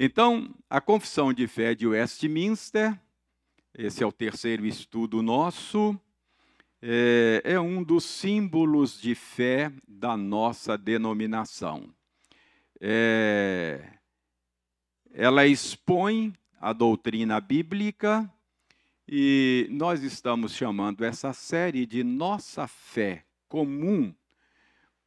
[0.00, 2.96] Então, a Confissão de Fé de Westminster,
[3.74, 6.00] esse é o terceiro estudo nosso,
[6.80, 11.92] é, é um dos símbolos de fé da nossa denominação.
[12.80, 13.94] É,
[15.12, 18.32] ela expõe a doutrina bíblica
[19.08, 24.14] e nós estamos chamando essa série de Nossa Fé Comum,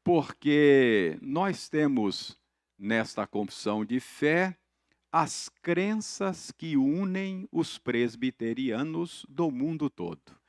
[0.04, 2.38] porque nós temos
[2.78, 4.58] nesta confissão de fé
[5.12, 10.40] as crenças que unem os presbiterianos do mundo todo.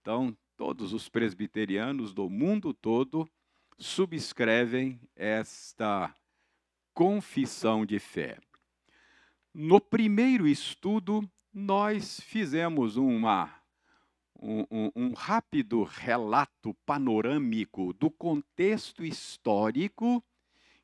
[0.00, 3.30] Então, todos os presbiterianos do mundo todo
[3.78, 6.12] subscrevem esta
[6.92, 8.38] confissão de fé.
[9.54, 13.54] No primeiro estudo, nós fizemos uma,
[14.40, 20.22] um, um, um rápido relato panorâmico do contexto histórico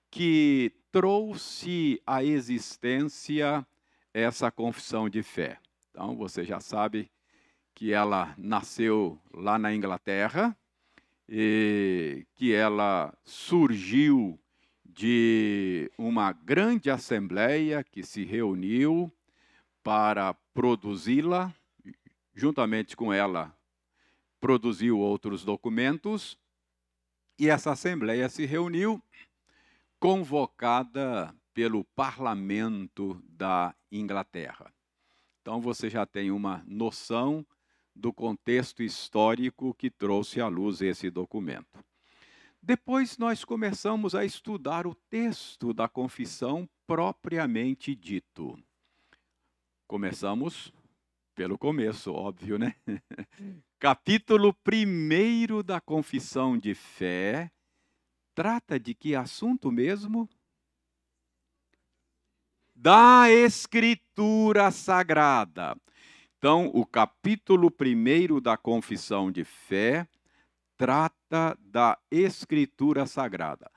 [0.08, 3.66] que trouxe à existência
[4.12, 5.58] essa confissão de fé.
[5.90, 7.10] Então, você já sabe
[7.74, 10.56] que ela nasceu lá na Inglaterra,
[11.28, 14.38] e que ela surgiu
[14.84, 19.12] de uma grande assembleia que se reuniu
[19.82, 21.52] para produzi-la,
[22.36, 23.52] juntamente com ela,
[24.38, 26.38] produziu outros documentos,
[27.36, 29.02] e essa Assembleia se reuniu,
[30.04, 34.70] convocada pelo Parlamento da Inglaterra.
[35.40, 37.42] Então você já tem uma noção
[37.96, 41.82] do contexto histórico que trouxe à luz esse documento.
[42.62, 48.62] Depois nós começamos a estudar o texto da confissão propriamente dito.
[49.86, 50.70] Começamos
[51.34, 52.74] pelo começo, óbvio, né?
[53.80, 57.50] Capítulo 1 da Confissão de Fé
[58.34, 60.28] trata de que assunto mesmo?
[62.74, 65.76] Da Escritura Sagrada.
[66.36, 70.06] Então, o capítulo 1 da Confissão de Fé
[70.76, 73.70] trata da Escritura Sagrada.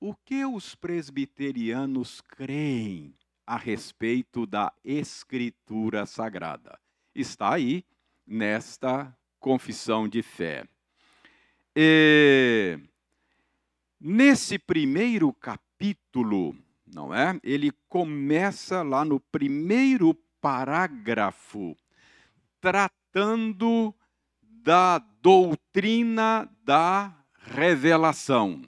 [0.00, 3.14] O que os presbiterianos creem
[3.46, 6.78] a respeito da Escritura Sagrada.
[7.14, 7.84] Está aí
[8.26, 10.66] nesta confissão de fé.
[11.74, 12.80] E,
[14.00, 17.38] nesse primeiro capítulo, não é?
[17.42, 21.76] Ele começa lá no primeiro parágrafo,
[22.60, 23.94] tratando
[24.40, 28.62] da doutrina da revelação.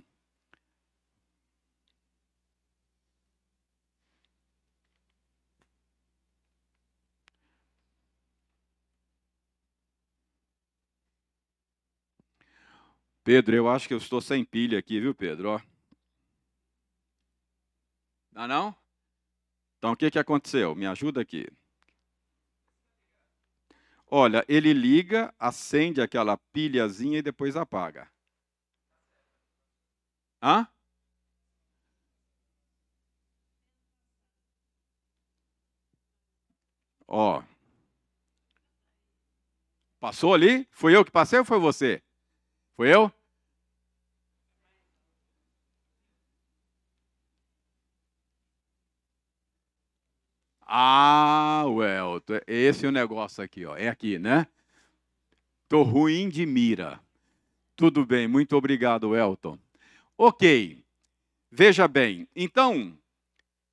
[13.29, 15.51] Pedro, eu acho que eu estou sem pilha aqui, viu, Pedro?
[15.51, 15.61] Ó.
[18.33, 18.75] Não, não?
[19.77, 20.75] Então, o que, que aconteceu?
[20.75, 21.47] Me ajuda aqui.
[24.11, 28.11] Olha, ele liga, acende aquela pilhazinha e depois apaga.
[30.43, 30.67] Hã?
[37.07, 37.43] Ó.
[40.01, 40.67] Passou ali?
[40.71, 42.03] Foi eu que passei ou foi você?
[42.75, 43.13] Foi eu?
[50.71, 53.75] Ah, Welton, esse é o negócio aqui, ó.
[53.75, 54.47] É aqui, né?
[55.67, 57.01] Tô ruim de mira.
[57.75, 59.59] Tudo bem, muito obrigado, Elton.
[60.19, 60.85] Ok,
[61.51, 62.99] veja bem, então,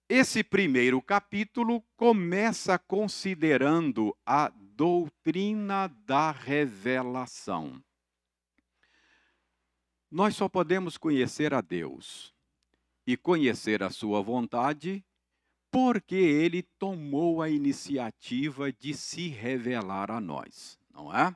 [0.08, 7.84] esse primeiro capítulo começa considerando a doutrina da revelação.
[10.10, 12.34] Nós só podemos conhecer a Deus
[13.06, 15.04] e conhecer a Sua vontade
[15.76, 21.36] porque ele tomou a iniciativa de se revelar a nós, não é?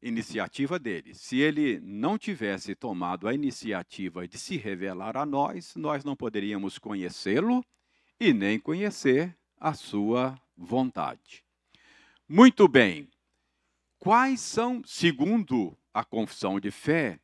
[0.00, 1.14] Iniciativa dele.
[1.14, 6.78] Se ele não tivesse tomado a iniciativa de se revelar a nós, nós não poderíamos
[6.78, 7.62] conhecê-lo
[8.18, 11.44] e nem conhecer a sua vontade.
[12.26, 13.06] Muito bem.
[13.98, 17.20] Quais são, segundo a confissão de fé,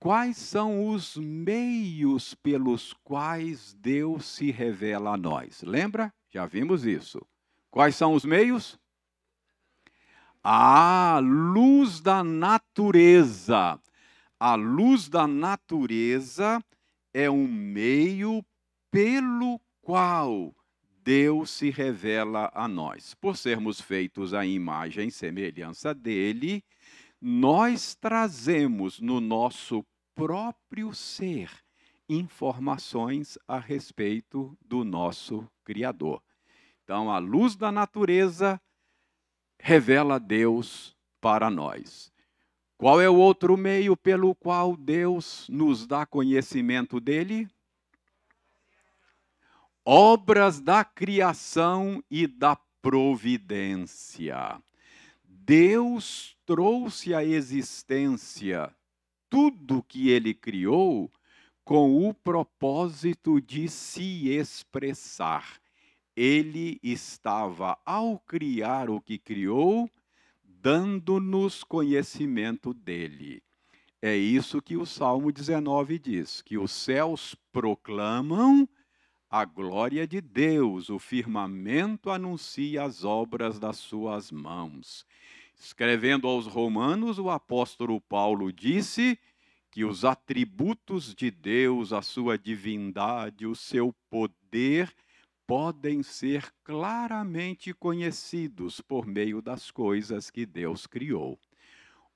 [0.00, 5.62] Quais são os meios pelos quais Deus se revela a nós?
[5.62, 6.14] Lembra?
[6.30, 7.20] Já vimos isso.
[7.68, 8.78] Quais são os meios?
[10.42, 13.80] A luz da natureza.
[14.38, 16.62] A luz da natureza
[17.12, 18.44] é um meio
[18.92, 20.54] pelo qual
[21.02, 23.14] Deus se revela a nós.
[23.14, 26.62] Por sermos feitos à imagem e semelhança dele,
[27.20, 29.84] nós trazemos no nosso
[30.14, 31.50] próprio ser
[32.08, 36.22] informações a respeito do nosso Criador.
[36.82, 38.60] Então, a luz da natureza
[39.60, 42.10] revela Deus para nós.
[42.78, 47.48] Qual é o outro meio pelo qual Deus nos dá conhecimento dele?
[49.84, 54.62] Obras da criação e da providência.
[55.24, 58.74] Deus trouxe à existência
[59.28, 61.12] tudo que ele criou
[61.62, 65.60] com o propósito de se expressar.
[66.16, 69.90] Ele estava, ao criar o que criou,
[70.42, 73.42] dando-nos conhecimento dele.
[74.00, 78.66] É isso que o Salmo 19 diz: que os céus proclamam
[79.28, 85.04] a glória de Deus, o firmamento anuncia as obras das suas mãos.
[85.58, 89.18] Escrevendo aos Romanos, o apóstolo Paulo disse
[89.70, 94.94] que os atributos de Deus, a sua divindade, o seu poder,
[95.46, 101.38] podem ser claramente conhecidos por meio das coisas que Deus criou.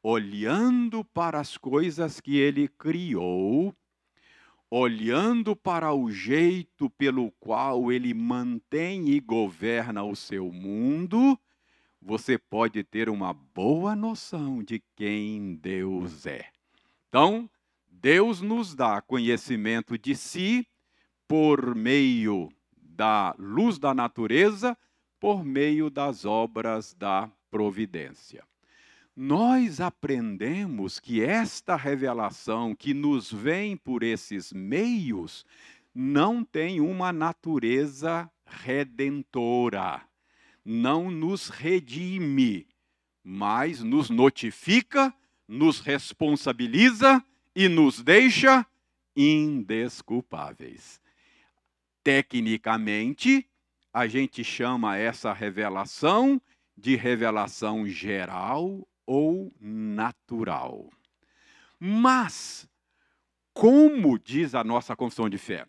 [0.02, 3.74] Olhando para as coisas que ele criou,
[4.70, 11.38] olhando para o jeito pelo qual ele mantém e governa o seu mundo,
[12.02, 16.46] você pode ter uma boa noção de quem Deus é.
[17.08, 17.48] Então,
[17.88, 20.66] Deus nos dá conhecimento de si
[21.28, 24.76] por meio da luz da natureza
[25.22, 28.42] por meio das obras da providência.
[29.14, 35.46] Nós aprendemos que esta revelação que nos vem por esses meios
[35.94, 40.02] não tem uma natureza redentora,
[40.64, 42.66] não nos redime,
[43.22, 45.14] mas nos notifica,
[45.46, 47.24] nos responsabiliza
[47.54, 48.66] e nos deixa
[49.16, 51.00] indesculpáveis.
[52.02, 53.48] Tecnicamente,
[53.92, 56.40] a gente chama essa revelação
[56.76, 60.90] de revelação geral ou natural.
[61.78, 62.68] Mas,
[63.52, 65.66] como diz a nossa confissão de fé,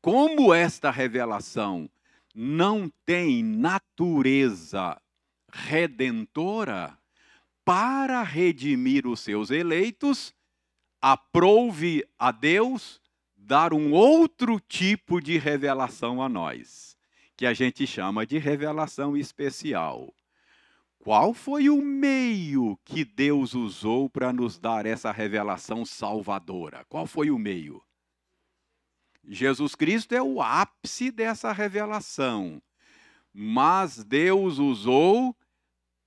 [0.00, 1.90] como esta revelação
[2.38, 5.00] não tem natureza
[5.50, 6.98] redentora,
[7.64, 10.34] para redimir os seus eleitos,
[11.00, 13.00] aprove a Deus
[13.34, 16.94] dar um outro tipo de revelação a nós,
[17.34, 20.14] que a gente chama de revelação especial.
[20.98, 26.84] Qual foi o meio que Deus usou para nos dar essa revelação salvadora?
[26.88, 27.82] Qual foi o meio?
[29.26, 32.62] Jesus Cristo é o ápice dessa revelação.
[33.32, 35.36] Mas Deus usou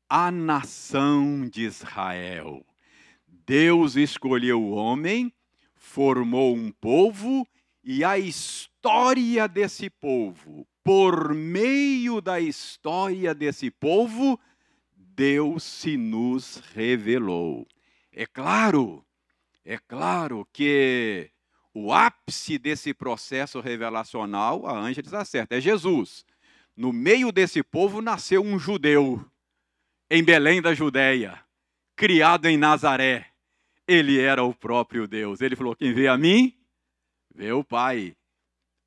[0.08, 2.66] a nação de Israel.
[3.28, 5.32] Deus escolheu o homem
[5.80, 7.48] formou um povo
[7.84, 14.40] e a história desse povo, por meio da história desse povo,
[14.96, 17.66] Deus se nos revelou.
[18.12, 19.04] É claro,
[19.64, 21.32] é claro que
[21.74, 26.26] o ápice desse processo revelacional, a Ângela acerta, é Jesus.
[26.76, 29.24] No meio desse povo nasceu um judeu,
[30.10, 31.40] em Belém da Judéia,
[31.96, 33.30] criado em Nazaré
[33.90, 35.42] ele era o próprio Deus.
[35.42, 36.56] Ele falou: Quem vê a mim,
[37.34, 38.16] vê o Pai.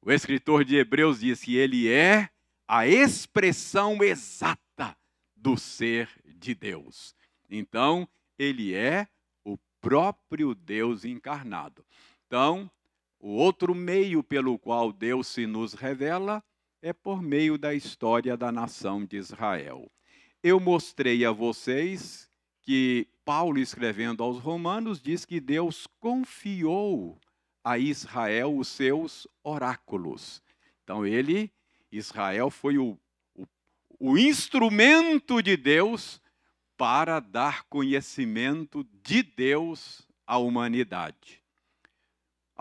[0.00, 2.30] O escritor de Hebreus diz que ele é
[2.68, 4.96] a expressão exata
[5.36, 7.14] do ser de Deus.
[7.50, 8.08] Então,
[8.38, 9.08] ele é
[9.44, 11.84] o próprio Deus encarnado.
[12.32, 12.70] Então,
[13.20, 16.42] o outro meio pelo qual Deus se nos revela
[16.80, 19.92] é por meio da história da nação de Israel.
[20.42, 22.30] Eu mostrei a vocês
[22.62, 27.20] que Paulo, escrevendo aos Romanos, diz que Deus confiou
[27.62, 30.42] a Israel os seus oráculos.
[30.84, 31.52] Então, ele,
[31.92, 32.98] Israel, foi o,
[33.34, 33.46] o,
[33.98, 36.18] o instrumento de Deus
[36.78, 41.41] para dar conhecimento de Deus à humanidade.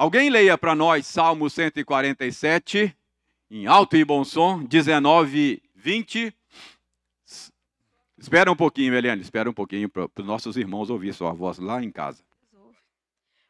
[0.02, 2.98] Alguém leia para nós Salmo 147,
[3.52, 6.36] em alto e bom som, 19, 20.
[8.18, 11.84] Espera um pouquinho, Eliane, espera um pouquinho para os nossos irmãos ouvir sua voz lá
[11.84, 12.24] em casa.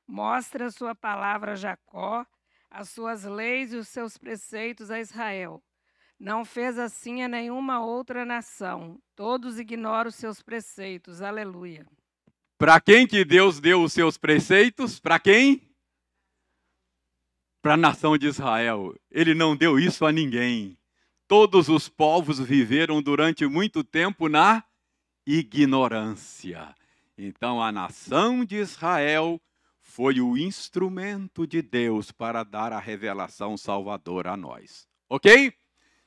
[0.05, 2.25] Mostra a sua palavra a Jacó,
[2.69, 5.63] as suas leis e os seus preceitos a Israel.
[6.19, 8.99] Não fez assim a nenhuma outra nação.
[9.15, 11.21] Todos ignoram os seus preceitos.
[11.21, 11.87] Aleluia.
[12.57, 14.99] Para quem que Deus deu os seus preceitos?
[14.99, 15.70] Para quem?
[17.61, 18.95] Para a nação de Israel.
[19.09, 20.77] Ele não deu isso a ninguém.
[21.27, 24.63] Todos os povos viveram durante muito tempo na
[25.25, 26.75] ignorância.
[27.17, 29.39] Então a nação de Israel
[29.81, 34.87] foi o instrumento de Deus para dar a revelação salvadora a nós.
[35.09, 35.53] Ok?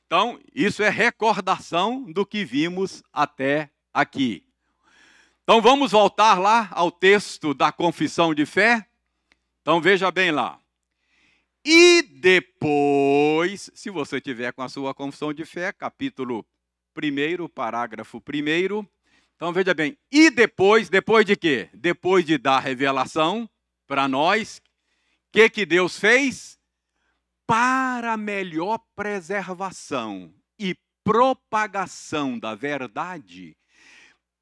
[0.05, 4.43] Então, isso é recordação do que vimos até aqui.
[5.43, 8.87] Então, vamos voltar lá ao texto da confissão de fé.
[9.61, 10.59] Então, veja bem lá.
[11.67, 16.45] E depois, se você tiver com a sua confissão de fé, capítulo
[16.95, 18.85] 1, parágrafo 1.
[19.35, 21.67] Então veja bem, e depois, depois de quê?
[21.73, 23.49] Depois de dar revelação
[23.87, 26.59] para nós, o que, que Deus fez?
[27.47, 33.57] Para melhor preservação e propagação da verdade,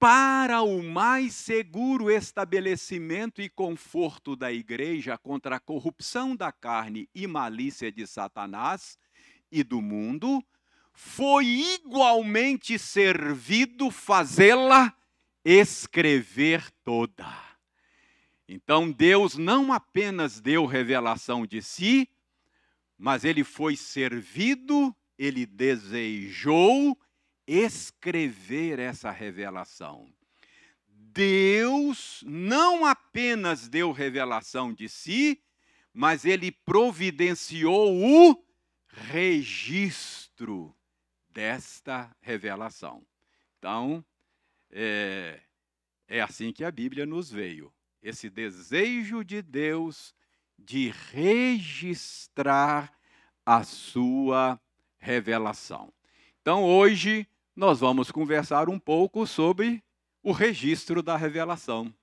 [0.04, 7.26] para o mais seguro estabelecimento e conforto da igreja contra a corrupção da carne e
[7.26, 8.98] malícia de Satanás
[9.50, 10.44] e do mundo,
[10.92, 14.94] foi igualmente servido fazê-la
[15.42, 17.34] escrever toda.
[18.46, 22.10] Então Deus não apenas deu revelação de si,
[22.98, 27.00] mas ele foi servido, ele desejou
[27.48, 30.12] escrever essa revelação.
[30.88, 35.44] Deus não apenas deu revelação de si,
[35.94, 38.44] mas ele providenciou o
[38.88, 40.76] registro
[41.30, 43.06] desta revelação.
[43.60, 44.04] Então,
[44.72, 45.40] é,
[46.08, 47.72] é assim que a Bíblia nos veio.
[48.02, 50.16] Esse desejo de Deus
[50.58, 52.92] de registrar
[53.46, 54.60] a sua
[54.98, 55.94] revelação.
[56.42, 59.84] Então, hoje, nós vamos conversar um pouco sobre
[60.24, 61.94] o registro da revelação.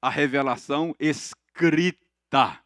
[0.00, 2.60] A revelação escrita.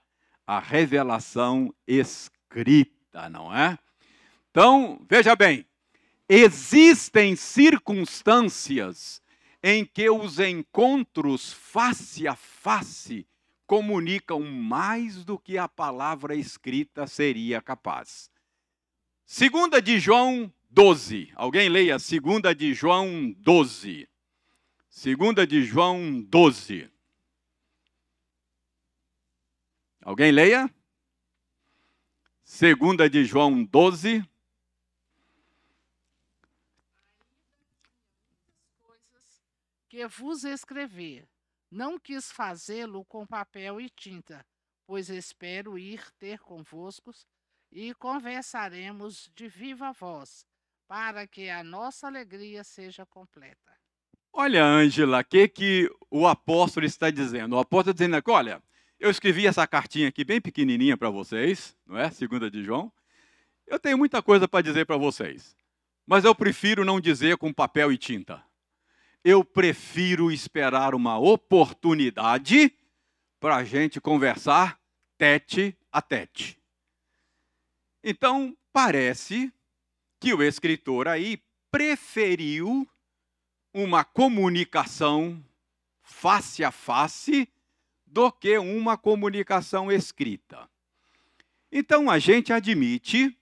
[0.46, 3.78] A revelação escrita, não é?
[4.50, 5.66] Então, veja bem,
[6.28, 9.20] existem circunstâncias
[9.62, 13.26] em que os encontros face a face
[13.66, 18.30] comunicam mais do que a palavra escrita seria capaz.
[19.26, 21.32] Segunda de João 12.
[21.34, 24.06] Alguém leia segunda de João 12.
[24.90, 26.92] Segunda de João 12.
[30.02, 30.70] Alguém leia?
[32.44, 34.22] Segunda de João 12.
[39.88, 41.26] Que vos escrever,
[41.70, 44.44] não quis fazê-lo com papel e tinta,
[44.86, 47.12] pois espero ir ter convosco
[47.72, 50.44] e conversaremos de viva voz
[50.88, 53.72] para que a nossa alegria seja completa.
[54.32, 57.56] Olha, Ângela, o que, que o apóstolo está dizendo?
[57.56, 58.62] O apóstolo está dizendo olha,
[58.98, 62.10] eu escrevi essa cartinha aqui bem pequenininha para vocês, não é?
[62.10, 62.92] Segunda de João.
[63.66, 65.56] Eu tenho muita coisa para dizer para vocês,
[66.06, 68.44] mas eu prefiro não dizer com papel e tinta.
[69.24, 72.72] Eu prefiro esperar uma oportunidade
[73.40, 74.78] para a gente conversar
[75.18, 76.60] tete a tete.
[78.04, 79.52] Então, parece
[80.26, 81.40] que o escritor aí
[81.70, 82.84] preferiu
[83.72, 85.40] uma comunicação
[86.02, 87.48] face a face
[88.04, 90.68] do que uma comunicação escrita.
[91.70, 93.38] Então a gente admite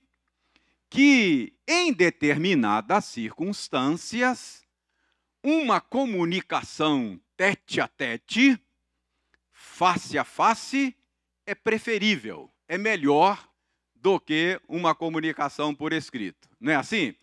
[0.91, 4.63] que em determinadas circunstâncias
[5.43, 8.61] uma comunicação tete a tete,
[9.51, 10.95] face a face,
[11.47, 13.54] é preferível, é melhor
[14.05, 16.47] do que uma comunicação por escrito.
[16.61, 17.15] Não é assim?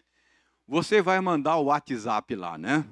[0.68, 2.84] Você vai mandar o WhatsApp lá, né?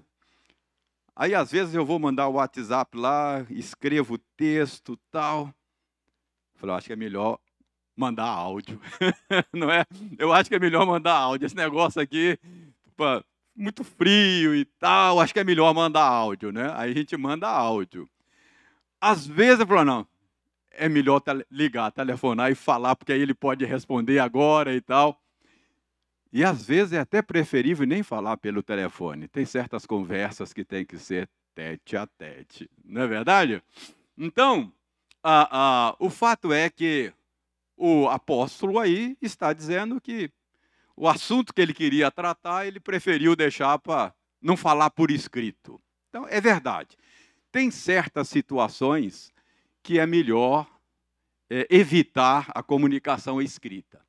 [1.16, 5.52] Aí às vezes eu vou mandar o WhatsApp lá, escrevo o texto, tal.
[6.54, 7.40] Falei, acho que é melhor
[7.96, 8.80] mandar áudio,
[9.52, 9.84] não é?
[10.20, 11.48] Eu acho que é melhor mandar áudio.
[11.48, 12.38] Esse negócio aqui,
[13.56, 16.72] muito frio e tal, acho que é melhor mandar áudio, né?
[16.76, 18.08] Aí a gente manda áudio.
[19.02, 20.08] Às vezes eu falo, não,
[20.80, 21.22] é melhor
[21.52, 25.22] ligar, telefonar e falar, porque aí ele pode responder agora e tal.
[26.32, 29.28] E às vezes é até preferível nem falar pelo telefone.
[29.28, 33.62] Tem certas conversas que tem que ser tete a tete, não é verdade?
[34.18, 34.72] Então,
[35.22, 37.12] a, a, o fato é que
[37.76, 40.32] o apóstolo aí está dizendo que
[40.96, 45.82] o assunto que ele queria tratar, ele preferiu deixar para não falar por escrito.
[46.10, 46.98] Então, é verdade.
[47.52, 49.34] Tem certas situações
[49.84, 50.68] que é melhor
[51.50, 54.06] é, evitar a comunicação escrita.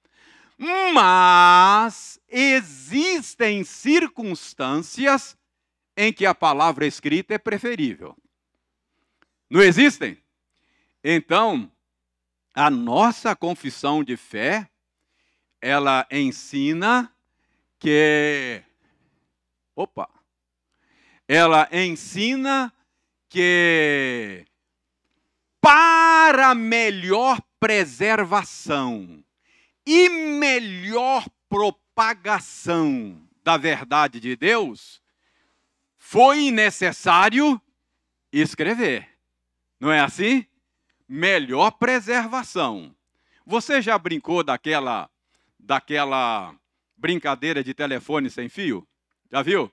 [0.93, 5.37] Mas existem circunstâncias
[5.97, 8.15] em que a palavra escrita é preferível.
[9.49, 10.19] Não existem?
[11.03, 11.71] Então,
[12.55, 14.69] a nossa confissão de fé,
[15.61, 17.11] ela ensina
[17.79, 18.63] que.
[19.75, 20.09] Opa!
[21.27, 22.73] Ela ensina
[23.29, 24.45] que
[25.61, 29.23] para melhor preservação
[29.87, 35.03] e melhor propagação da verdade de Deus,
[35.99, 37.61] foi necessário
[38.33, 39.09] escrever.
[39.79, 40.47] Não é assim?
[41.09, 42.95] Melhor preservação.
[43.45, 45.11] Você já brincou daquela
[45.59, 46.55] daquela
[46.97, 48.87] brincadeira de telefone sem fio?
[49.31, 49.71] Já viu?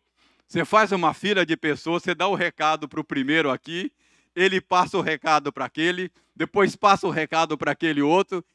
[0.48, 3.92] Você faz uma fila de pessoas, você dá o recado para o primeiro aqui,
[4.38, 8.46] ele passa o recado para aquele, depois passa o recado para aquele outro.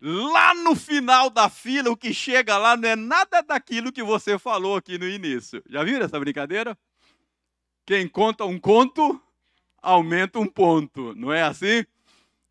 [0.00, 4.38] Lá no final da fila, o que chega lá não é nada daquilo que você
[4.38, 5.62] falou aqui no início.
[5.68, 6.76] Já viram essa brincadeira?
[7.84, 9.20] Quem conta um conto,
[9.82, 11.84] aumenta um ponto, não é assim?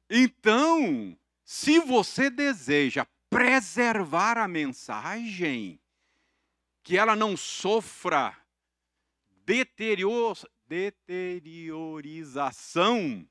[0.07, 5.79] Então, se você deseja preservar a mensagem,
[6.83, 8.37] que ela não sofra
[9.43, 13.27] deterior, deteriorização,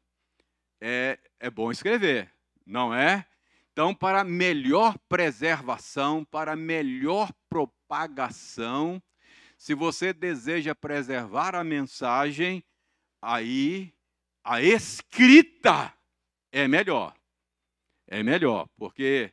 [0.80, 2.30] é, é bom escrever,
[2.66, 3.26] não é?
[3.72, 9.02] Então, para melhor preservação, para melhor propagação,
[9.58, 12.62] se você deseja preservar a mensagem,
[13.20, 13.92] aí
[14.44, 15.92] a escrita
[16.52, 17.14] é melhor.
[18.06, 19.32] É melhor, porque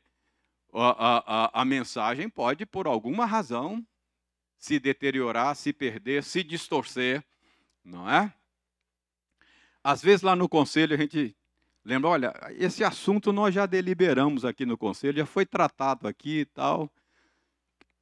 [0.73, 3.85] a, a, a mensagem pode, por alguma razão,
[4.57, 7.23] se deteriorar, se perder, se distorcer,
[7.83, 8.33] não é?
[9.83, 11.35] Às vezes lá no conselho a gente
[11.83, 16.45] lembra, olha, esse assunto nós já deliberamos aqui no conselho, já foi tratado aqui e
[16.45, 16.91] tal.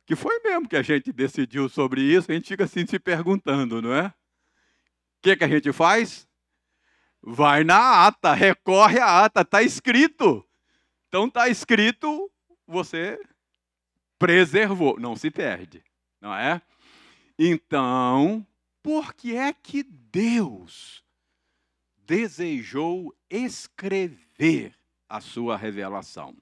[0.06, 3.82] Que foi mesmo que a gente decidiu sobre isso, a gente fica assim se perguntando,
[3.82, 4.08] não é?
[4.08, 6.28] O que, que a gente faz?
[7.22, 10.46] Vai na ata, recorre à ata, está escrito.
[11.08, 12.32] Então está escrito,
[12.68, 13.20] você
[14.18, 15.84] preservou, não se perde,
[16.20, 16.62] não é?
[17.38, 18.46] Então,
[18.82, 21.04] por que é que Deus
[21.98, 24.74] desejou escrever
[25.08, 26.36] a sua revelação?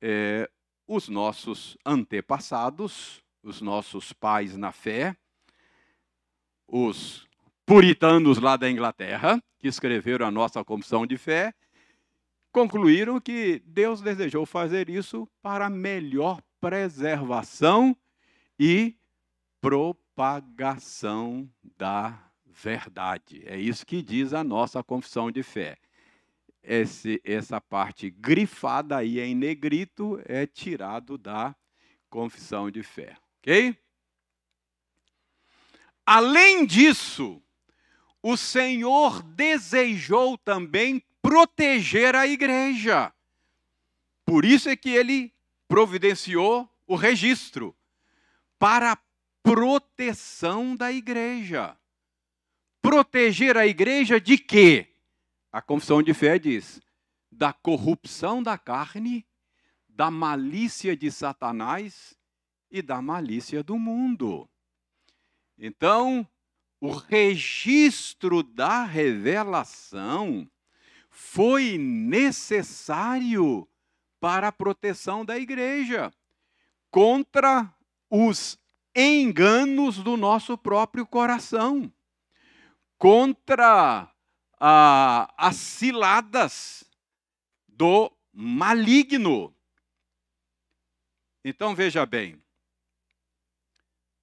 [0.00, 0.50] É,
[0.86, 5.16] os nossos antepassados, os nossos pais na fé,
[6.66, 7.26] os
[7.66, 11.54] puritanos lá da Inglaterra, que escreveram a nossa confissão de fé,
[12.50, 17.96] concluíram que Deus desejou fazer isso para melhor preservação
[18.58, 18.96] e
[20.18, 23.40] propagação da verdade.
[23.46, 25.78] É isso que diz a nossa confissão de fé.
[26.60, 31.54] Esse, essa parte grifada aí em negrito é tirado da
[32.10, 33.78] confissão de fé, ok?
[36.04, 37.40] Além disso,
[38.20, 43.14] o Senhor desejou também proteger a igreja.
[44.26, 45.32] Por isso é que ele
[45.68, 47.72] providenciou o registro
[48.58, 48.98] para
[49.48, 51.74] proteção da igreja.
[52.82, 54.88] Proteger a igreja de quê?
[55.50, 56.82] A confissão de fé diz:
[57.32, 59.26] da corrupção da carne,
[59.88, 62.14] da malícia de Satanás
[62.70, 64.46] e da malícia do mundo.
[65.56, 66.28] Então,
[66.78, 70.46] o registro da revelação
[71.08, 73.66] foi necessário
[74.20, 76.12] para a proteção da igreja
[76.90, 77.74] contra
[78.10, 78.58] os
[79.00, 81.92] enganos do nosso próprio coração,
[82.98, 84.12] contra
[84.58, 86.84] ah, as ciladas
[87.66, 89.54] do maligno.
[91.44, 92.42] Então veja bem,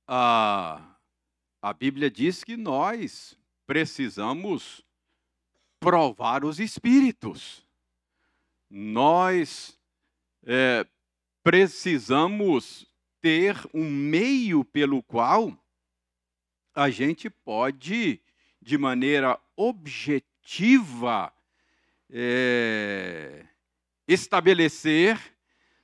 [0.08, 0.98] a,
[1.62, 4.86] a Bíblia diz que nós precisamos
[5.80, 7.66] provar os espíritos.
[8.70, 9.80] Nós
[10.44, 10.86] é,
[11.44, 12.86] precisamos
[13.26, 15.58] ter um meio pelo qual
[16.76, 18.22] a gente pode,
[18.62, 21.34] de maneira objetiva,
[22.08, 23.44] é,
[24.08, 25.20] estabelecer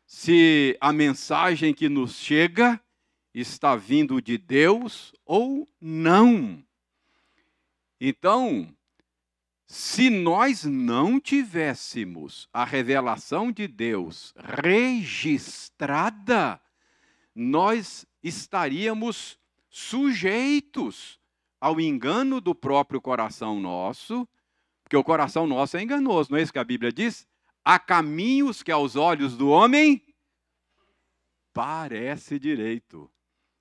[0.06, 2.80] se a mensagem que nos chega
[3.34, 6.64] está vindo de Deus ou não.
[8.00, 8.72] Então,
[9.66, 16.62] se nós não tivéssemos a revelação de Deus registrada,
[17.34, 19.40] nós estaríamos
[19.70, 21.20] sujeitos
[21.60, 24.28] ao engano do próprio coração nosso,
[24.84, 27.28] porque o coração nosso é enganoso, não é isso que a Bíblia diz?
[27.64, 30.04] Há caminhos que aos olhos do homem
[31.54, 33.10] parece direito.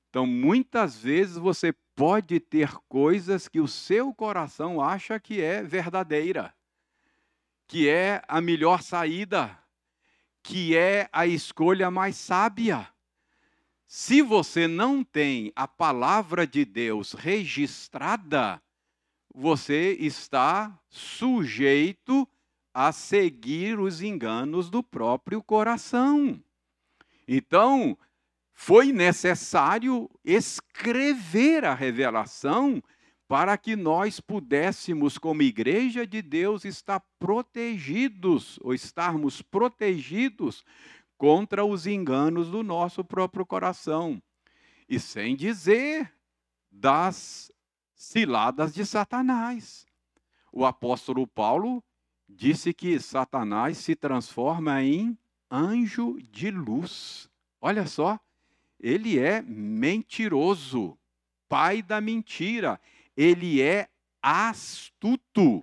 [0.08, 6.52] Então, muitas vezes você pode ter coisas que o seu coração acha que é verdadeira,
[7.68, 9.56] que é a melhor saída,
[10.42, 12.88] que é a escolha mais sábia.
[13.92, 18.62] Se você não tem a palavra de Deus registrada,
[19.34, 22.28] você está sujeito
[22.72, 26.40] a seguir os enganos do próprio coração.
[27.26, 27.98] Então,
[28.52, 32.80] foi necessário escrever a revelação
[33.26, 40.64] para que nós pudéssemos, como igreja de Deus, estar protegidos, ou estarmos protegidos
[41.20, 44.22] contra os enganos do nosso próprio coração.
[44.88, 46.10] E sem dizer
[46.72, 47.52] das
[47.94, 49.84] ciladas de Satanás.
[50.50, 51.84] O apóstolo Paulo
[52.26, 55.18] disse que Satanás se transforma em
[55.50, 57.28] anjo de luz.
[57.60, 58.18] Olha só,
[58.78, 60.98] ele é mentiroso,
[61.46, 62.80] pai da mentira,
[63.14, 63.90] ele é
[64.22, 65.62] astuto.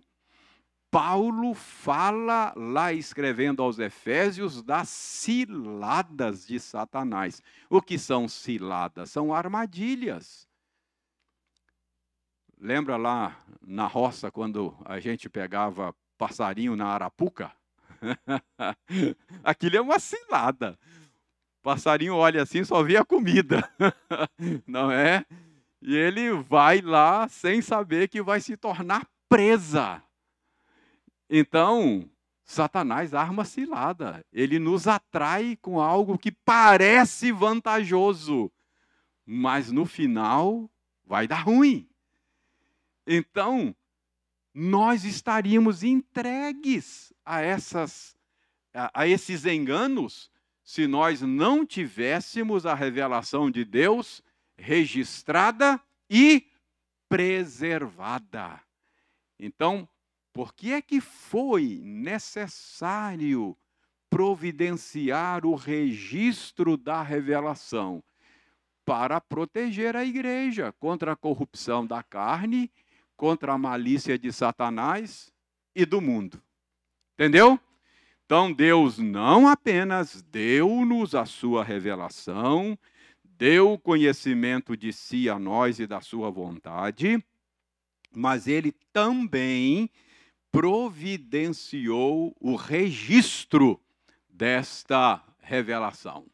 [0.89, 7.41] Paulo fala lá escrevendo aos Efésios das ciladas de Satanás.
[7.69, 9.11] O que são ciladas?
[9.11, 10.47] São armadilhas.
[12.59, 17.51] Lembra lá na roça quando a gente pegava passarinho na arapuca?
[19.43, 20.77] Aquilo é uma cilada.
[21.61, 23.69] Passarinho olha assim, só vê a comida,
[24.65, 25.25] não é?
[25.81, 30.01] E ele vai lá sem saber que vai se tornar presa.
[31.29, 32.09] Então,
[32.43, 34.25] Satanás arma cilada.
[34.31, 38.51] Ele nos atrai com algo que parece vantajoso,
[39.25, 40.71] mas no final
[41.05, 41.89] vai dar ruim.
[43.05, 43.75] Então,
[44.53, 48.17] nós estaríamos entregues a, essas,
[48.73, 50.31] a, a esses enganos
[50.63, 54.21] se nós não tivéssemos a revelação de Deus
[54.57, 56.45] registrada e
[57.07, 58.61] preservada.
[59.39, 59.87] Então,
[60.37, 63.57] por que é que foi necessário
[64.07, 68.03] providenciar o registro da revelação?
[68.85, 72.71] Para proteger a igreja contra a corrupção da carne
[73.15, 75.33] contra a malícia de Satanás
[75.75, 76.39] e do mundo.
[77.15, 77.59] Entendeu?
[78.23, 82.77] Então Deus não apenas deu-nos a sua revelação,
[83.23, 87.17] deu conhecimento de si a nós e da sua vontade,
[88.13, 89.89] mas ele também
[90.51, 93.81] providenciou o registro
[94.29, 96.25] desta revelação.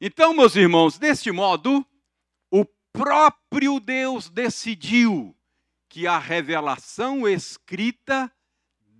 [0.00, 1.86] Então, meus irmãos, deste modo,
[2.50, 5.36] o próprio Deus decidiu
[5.88, 8.32] que a revelação escrita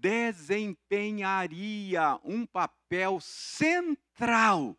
[0.02, 4.76] desempenharia um papel central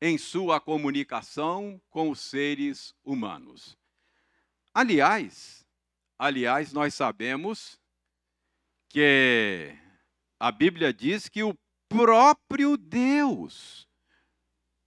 [0.00, 3.76] em sua comunicação com os seres humanos.
[4.72, 5.66] Aliás,
[6.18, 7.78] aliás, nós sabemos
[8.96, 9.74] que
[10.40, 11.54] a Bíblia diz que o
[11.86, 13.86] próprio Deus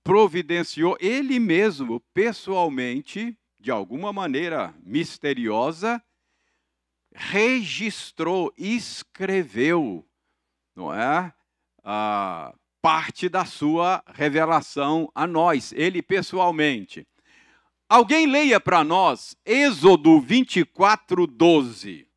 [0.04, 6.04] providenciou ele mesmo pessoalmente, de alguma maneira misteriosa,
[7.14, 10.04] registrou, escreveu,
[10.76, 11.32] não é?
[11.84, 17.08] A parte da sua revelação a nós, ele pessoalmente.
[17.88, 22.09] Alguém leia para nós Êxodo 24, 12.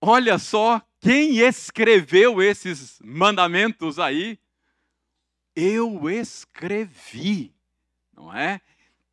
[0.00, 4.38] Olha só quem escreveu esses mandamentos aí.
[5.54, 7.54] Eu escrevi,
[8.12, 8.60] não é?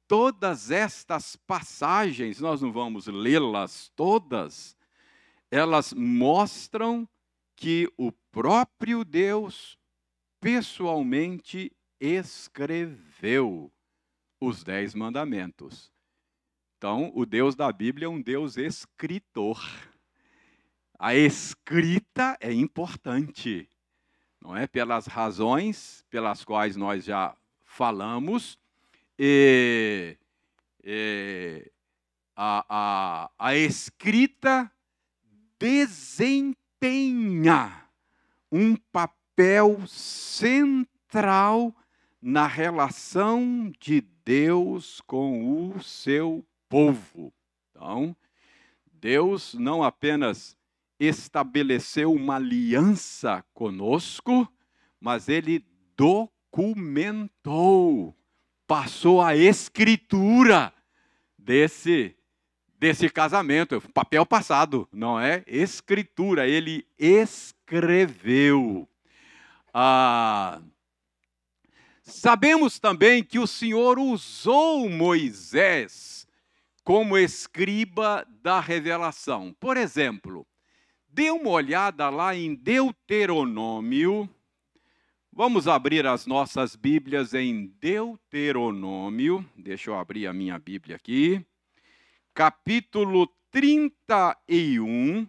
[0.07, 4.75] Todas estas passagens, nós não vamos lê-las todas,
[5.49, 7.07] elas mostram
[7.55, 9.77] que o próprio Deus
[10.41, 13.71] pessoalmente escreveu
[14.41, 15.93] os dez mandamentos.
[16.77, 19.63] Então, o Deus da Bíblia é um Deus escritor
[20.97, 23.69] a escrita é importante,
[24.41, 24.67] não é?
[24.67, 28.59] Pelas razões pelas quais nós já falamos,
[29.17, 30.17] e,
[30.83, 31.71] e
[32.35, 34.71] a, a, a escrita
[35.59, 36.53] desempenha
[38.51, 41.73] um papel central
[42.21, 47.33] na relação de Deus com o seu povo.
[47.71, 48.15] Então,
[48.91, 50.55] Deus não apenas
[51.05, 54.47] estabeleceu uma aliança conosco,
[54.99, 57.35] mas ele documentou,
[58.67, 60.73] passou a escritura
[61.37, 62.15] desse
[62.79, 65.41] desse casamento, papel passado, não é?
[65.47, 68.85] Escritura, ele escreveu.
[69.73, 70.61] Ah,
[72.03, 76.27] sabemos também que o Senhor usou Moisés
[76.83, 79.55] como escriba da revelação.
[79.57, 80.45] Por exemplo,
[81.13, 84.27] dê uma olhada lá em Deuteronômio.
[85.31, 89.47] Vamos abrir as nossas Bíblias em Deuteronômio.
[89.55, 91.45] Deixa eu abrir a minha Bíblia aqui.
[92.33, 95.27] Capítulo 31.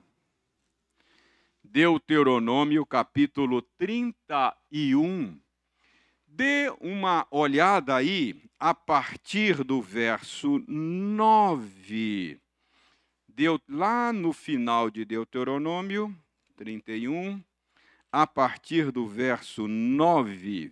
[1.63, 5.39] Deuteronômio, capítulo 31.
[6.27, 12.41] Dê uma olhada aí a partir do verso 9.
[13.37, 16.17] Deu, lá no final de Deuteronômio
[16.55, 17.43] 31,
[18.13, 20.71] a partir do verso 9.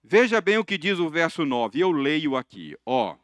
[0.00, 1.80] Veja bem o que diz o verso 9.
[1.80, 3.16] Eu leio aqui, ó.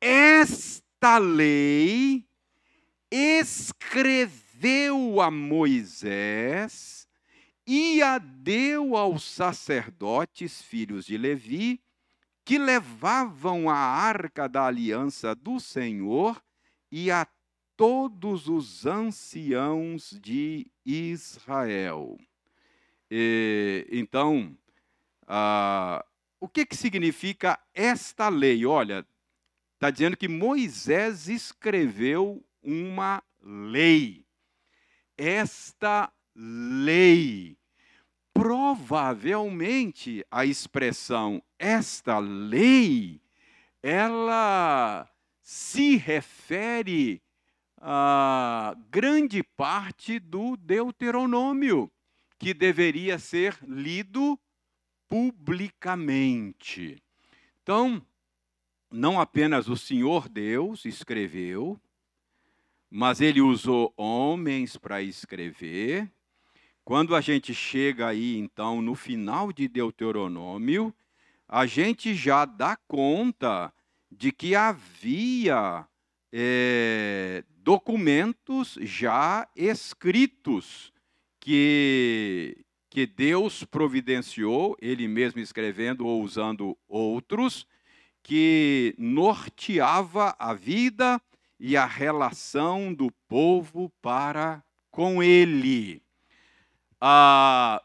[0.00, 2.24] Esta lei
[3.10, 3.60] escreveu
[5.20, 7.08] a Moisés
[7.66, 11.80] e a deu aos sacerdotes, filhos de Levi,
[12.44, 16.40] que levavam a arca da aliança do Senhor
[16.92, 17.26] e a
[17.74, 22.18] todos os anciãos de Israel.
[23.10, 24.54] E, então,
[25.26, 26.04] ah,
[26.38, 28.66] o que, que significa esta lei?
[28.66, 29.06] Olha,
[29.74, 34.26] está dizendo que Moisés escreveu uma lei.
[35.16, 37.56] Esta lei.
[38.34, 43.20] Provavelmente a expressão esta lei,
[43.82, 45.08] ela
[45.42, 47.20] se refere
[47.78, 51.90] a grande parte do Deuteronômio,
[52.38, 54.38] que deveria ser lido
[55.08, 57.02] publicamente.
[57.62, 58.00] Então,
[58.90, 61.78] não apenas o Senhor Deus escreveu,
[62.88, 66.10] mas ele usou homens para escrever,
[66.84, 70.94] quando a gente chega aí, então, no final de Deuteronômio,
[71.48, 73.72] a gente já dá conta
[74.18, 75.86] de que havia
[76.32, 80.92] é, documentos já escritos
[81.40, 87.66] que, que Deus providenciou, ele mesmo escrevendo ou usando outros,
[88.22, 91.20] que norteava a vida
[91.58, 96.02] e a relação do povo para com ele.
[97.00, 97.82] Ah,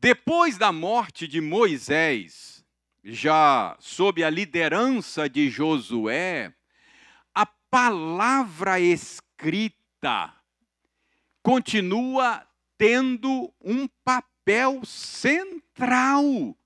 [0.00, 2.57] depois da morte de Moisés,
[3.08, 6.52] já sob a liderança de Josué,
[7.34, 10.32] a palavra escrita
[11.42, 16.56] continua tendo um papel central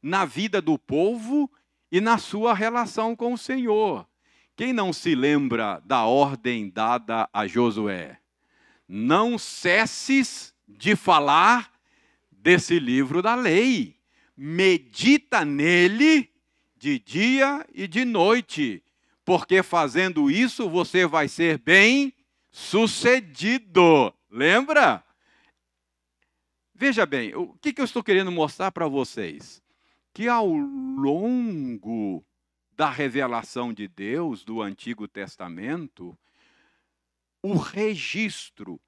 [0.00, 1.50] na vida do povo
[1.90, 4.06] e na sua relação com o Senhor.
[4.56, 8.18] Quem não se lembra da ordem dada a Josué?
[8.88, 11.70] não cesses de falar
[12.32, 13.97] desse livro da lei.
[14.40, 16.32] Medita nele
[16.76, 18.84] de dia e de noite,
[19.24, 22.14] porque fazendo isso você vai ser bem
[22.48, 24.14] sucedido.
[24.30, 25.04] Lembra?
[26.72, 29.60] Veja bem, o que, eu estou querendo mostrar para vocês?
[30.14, 32.24] Que ao longo
[32.76, 36.16] da revelação de Deus do Antigo Testamento,
[37.42, 38.80] o registro,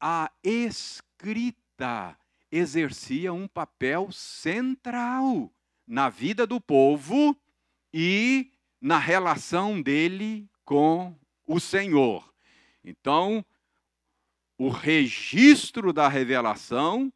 [0.00, 2.18] a escrita
[2.56, 5.52] exercia um papel central
[5.86, 7.36] na vida do povo
[7.92, 11.14] e na relação dele com
[11.46, 12.32] o Senhor.
[12.84, 13.44] Então,
[14.58, 17.12] o registro da revelação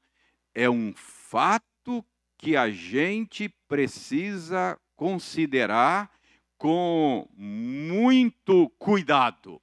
[0.54, 2.04] é um fato
[2.36, 6.10] que a gente precisa considerar
[6.58, 9.60] com muito cuidado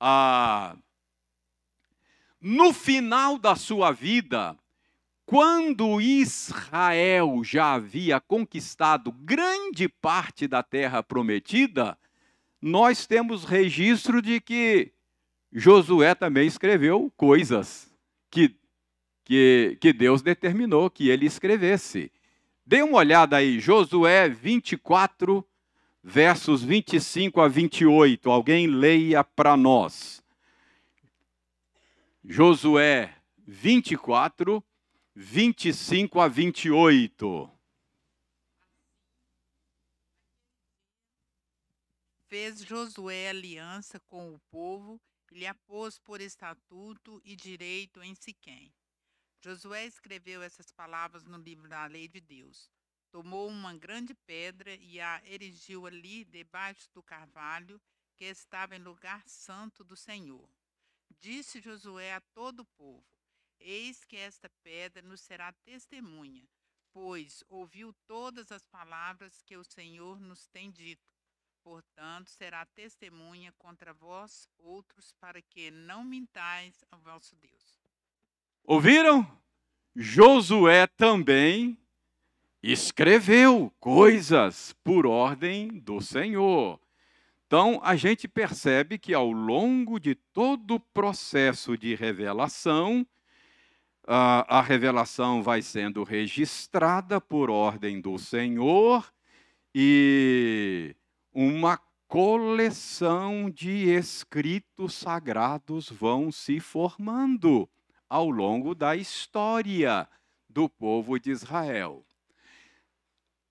[0.00, 0.76] ah,
[2.40, 4.54] no final da sua vida,
[5.26, 11.98] quando Israel já havia conquistado grande parte da terra prometida,
[12.60, 14.92] nós temos registro de que
[15.52, 17.90] Josué também escreveu coisas
[18.30, 18.54] que,
[19.24, 22.10] que, que Deus determinou que ele escrevesse.
[22.66, 25.46] Dê uma olhada aí, Josué 24,
[26.02, 28.30] versos 25 a 28.
[28.30, 30.22] Alguém leia para nós.
[32.24, 33.14] Josué
[33.46, 34.64] 24,
[35.16, 37.50] 25 a 28.
[42.26, 45.00] Fez Josué aliança com o povo
[45.30, 48.72] e lhe a pôs por estatuto e direito em Siquém.
[49.40, 52.70] Josué escreveu essas palavras no livro da lei de Deus
[53.14, 57.80] tomou uma grande pedra e a erigiu ali debaixo do carvalho
[58.16, 60.50] que estava em lugar santo do Senhor.
[61.20, 63.06] Disse Josué a todo o povo:
[63.60, 66.42] Eis que esta pedra nos será testemunha.
[66.94, 71.02] pois, ouviu todas as palavras que o Senhor nos tem dito.
[71.64, 77.80] Portanto, será testemunha contra vós outros, para que não mintais ao vosso Deus.
[78.62, 79.26] Ouviram?
[79.96, 81.76] Josué também
[82.62, 86.80] escreveu coisas por ordem do Senhor.
[87.46, 93.06] Então, a gente percebe que ao longo de todo o processo de revelação,
[94.06, 99.10] a, revelação vai sendo registrada por ordem do Senhor
[99.74, 100.94] e
[101.32, 107.68] uma coleção de escritos sagrados vão se formando
[108.08, 110.08] ao longo da história
[110.48, 112.06] do povo de Israel.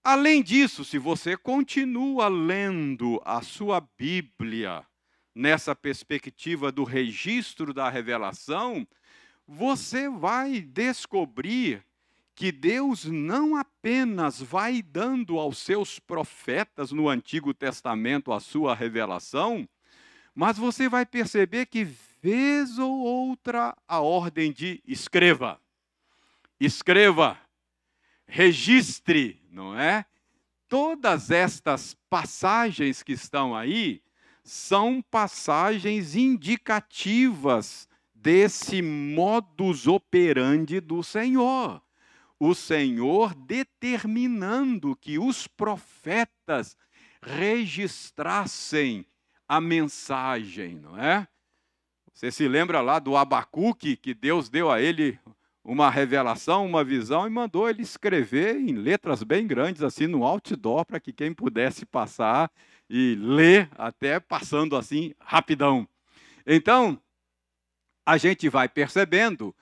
[0.04, 4.86] Além disso, se você continua lendo a sua Bíblia
[5.34, 8.88] nessa perspectiva do registro da revelação,
[9.48, 11.86] você vai descobrir
[12.36, 19.68] que Deus não apenas vai dando aos seus profetas no Antigo Testamento a sua revelação,
[20.34, 21.84] mas você vai perceber que,
[22.22, 25.62] vez ou outra, a ordem de escreva.
[26.60, 27.38] Escreva,
[28.26, 30.06] registre, não é?
[30.68, 34.02] Todas estas passagens que estão aí
[34.44, 37.88] são passagens indicativas
[38.24, 41.82] desse modus operandi do Senhor.
[42.40, 46.78] O Senhor determinando que os profetas
[47.22, 49.06] registrassem
[49.46, 51.28] a mensagem, não é?
[52.14, 55.20] Você se lembra lá do Abacuque, que Deus deu a ele
[55.62, 60.86] uma revelação, uma visão, e mandou ele escrever em letras bem grandes, assim, no outdoor,
[60.86, 62.50] para que quem pudesse passar
[62.90, 65.88] e ler, até passando assim, rapidão.
[66.46, 66.98] Então,
[68.06, 69.56] a gente vai percebendo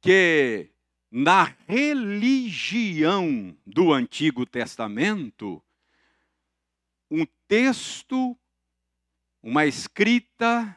[0.00, 0.70] que
[1.10, 5.62] na religião do Antigo Testamento,
[7.10, 8.36] um texto,
[9.42, 10.76] uma escrita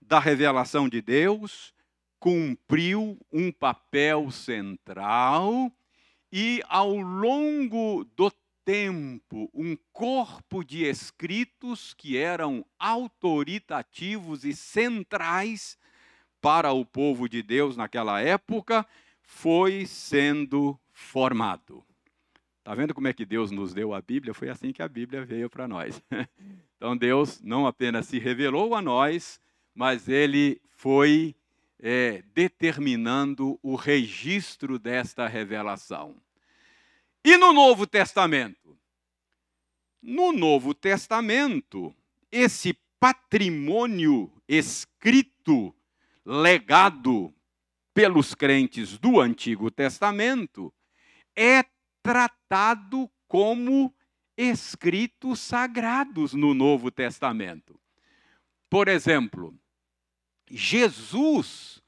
[0.00, 1.74] da revelação de Deus,
[2.18, 5.70] cumpriu um papel central
[6.32, 8.30] e, ao longo do
[8.64, 15.76] tempo, um corpo de escritos que eram autoritativos e centrais
[16.44, 18.86] para o povo de Deus naquela época
[19.22, 21.82] foi sendo formado.
[22.58, 24.34] Está vendo como é que Deus nos deu a Bíblia?
[24.34, 26.02] Foi assim que a Bíblia veio para nós.
[26.76, 29.40] Então Deus não apenas se revelou a nós,
[29.74, 31.34] mas ele foi
[31.80, 36.14] é, determinando o registro desta revelação.
[37.24, 38.76] E no Novo Testamento?
[40.02, 41.94] No Novo Testamento,
[42.30, 45.74] esse patrimônio escrito,
[46.24, 47.34] legado
[47.92, 50.72] pelos crentes do Antigo Testamento,
[51.36, 51.64] é
[52.02, 53.94] tratado como
[54.36, 57.78] escritos sagrados no Novo Testamento.
[58.68, 59.56] Por exemplo,
[60.50, 61.80] Jesus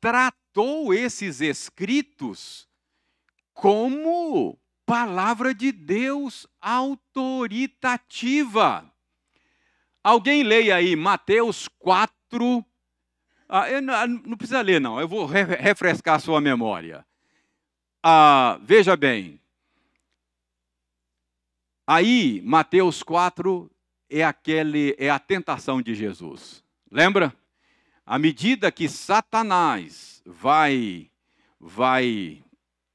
[0.00, 2.68] tratou esses escritos
[3.52, 8.88] como palavra de Deus autoritativa.
[10.02, 12.62] Alguém leia aí Mateus 4.
[13.56, 17.06] Ah, não, não, precisa ler, não, eu vou refrescar a sua memória.
[18.02, 19.40] Ah, veja bem.
[21.86, 23.70] Aí, Mateus 4
[24.10, 26.64] é, aquele, é a tentação de Jesus.
[26.90, 27.32] Lembra?
[28.06, 31.10] à medida que Satanás vai
[31.58, 32.42] vai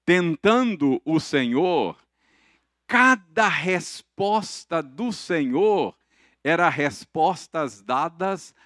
[0.06, 1.98] tentando o Senhor,
[2.86, 5.96] cada resposta do Senhor
[6.44, 8.60] era respostas dadas a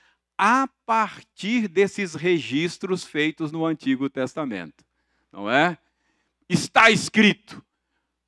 [0.86, 4.84] partir desses registros feitos no Antigo Testamento.
[5.32, 5.78] Não é?
[6.50, 7.64] Está escrito: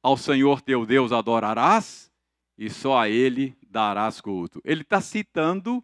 [0.02, 2.12] ao Senhor teu Deus adorarás
[2.58, 4.62] e só a ele darás culto.
[4.64, 5.84] Ele está citando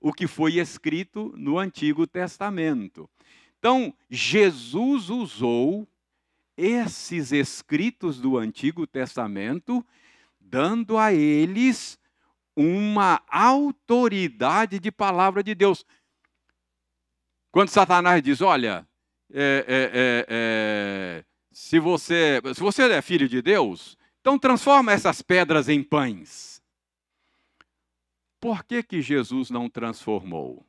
[0.00, 3.08] o que foi escrito no Antigo Testamento.
[3.58, 5.88] Então, Jesus usou
[6.56, 9.84] esses escritos do Antigo Testamento,
[10.40, 11.98] dando a eles
[12.56, 15.84] uma autoridade de palavra de Deus.
[17.52, 18.88] Quando Satanás diz: Olha,
[19.32, 25.22] é, é, é, é se, você, se você é filho de Deus, então transforma essas
[25.22, 26.62] pedras em pães.
[28.40, 30.66] Por que, que Jesus não transformou?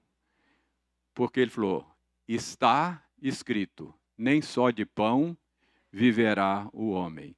[1.14, 1.86] Porque ele falou:
[2.28, 5.38] está escrito, nem só de pão
[5.92, 7.36] viverá o homem.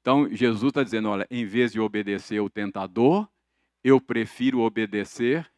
[0.00, 3.28] Então, Jesus está dizendo: olha, em vez de obedecer o tentador,
[3.82, 5.50] eu prefiro obedecer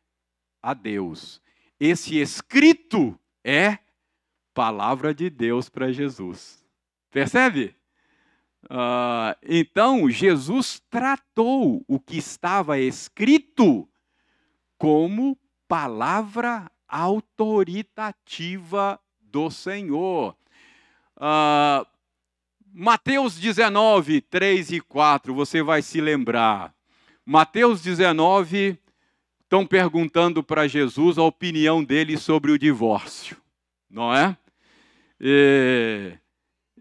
[0.62, 1.41] a Deus.
[1.79, 3.79] Esse escrito é
[4.55, 6.64] palavra de Deus para Jesus.
[7.11, 7.77] Percebe?
[8.64, 13.87] Uh, então, Jesus tratou o que estava escrito
[14.79, 20.35] como palavra autoritativa do Senhor.
[21.16, 21.85] Uh,
[22.72, 26.75] Mateus 19, 3 e 4, você vai se lembrar.
[27.27, 28.79] Mateus 19,
[29.43, 33.37] estão perguntando para Jesus a opinião dele sobre o divórcio,
[33.89, 34.37] não é?
[35.18, 36.18] E,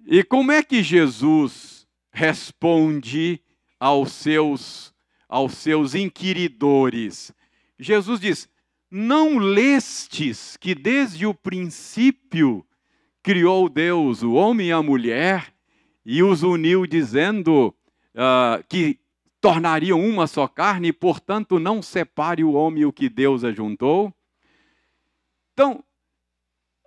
[0.06, 3.40] e como é que Jesus responde
[3.80, 4.94] aos seus,
[5.30, 7.32] aos seus inquiridores?
[7.80, 8.50] Jesus diz:
[8.92, 12.66] Não lestes que desde o princípio
[13.22, 15.54] criou Deus o homem e a mulher
[16.06, 17.74] e os uniu, dizendo
[18.14, 19.00] uh, que
[19.44, 24.14] tornariam uma só carne, e, portanto, não separe o homem o que Deus ajuntou.
[25.52, 25.84] Então,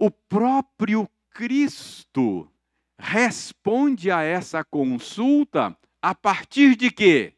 [0.01, 2.51] o próprio Cristo
[2.99, 7.35] responde a essa consulta a partir de que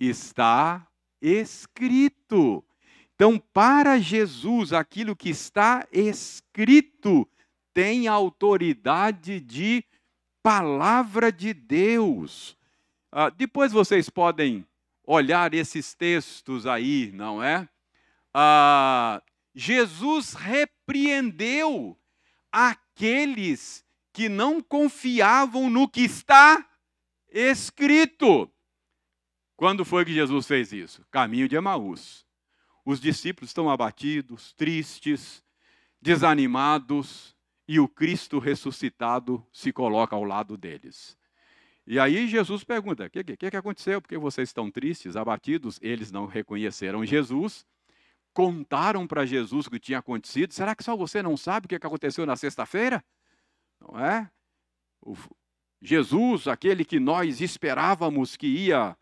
[0.00, 0.84] está
[1.22, 2.64] escrito.
[3.14, 7.24] Então, para Jesus, aquilo que está escrito
[7.72, 9.84] tem autoridade de
[10.42, 12.58] palavra de Deus.
[13.16, 14.66] Ah, depois vocês podem
[15.04, 17.68] olhar esses textos aí, não é?
[18.34, 19.22] Ah,
[19.54, 21.96] Jesus repreendeu
[22.50, 26.68] aqueles que não confiavam no que está
[27.30, 28.50] escrito.
[29.56, 31.06] Quando foi que Jesus fez isso?
[31.08, 32.26] Caminho de Emaús.
[32.84, 35.40] Os discípulos estão abatidos, tristes,
[36.02, 37.36] desanimados,
[37.68, 41.16] e o Cristo ressuscitado se coloca ao lado deles.
[41.86, 44.00] E aí Jesus pergunta: o que, que, que aconteceu?
[44.00, 45.78] Porque vocês estão tristes, abatidos?
[45.82, 47.66] Eles não reconheceram Jesus,
[48.32, 50.52] contaram para Jesus o que tinha acontecido.
[50.52, 53.04] Será que só você não sabe o que aconteceu na sexta-feira?
[53.80, 54.30] Não é?
[55.00, 55.16] O
[55.84, 58.96] Jesus, aquele que nós esperávamos que ia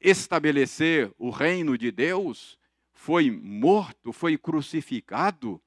[0.00, 2.58] estabelecer o reino de Deus,
[2.92, 5.62] foi morto, foi crucificado.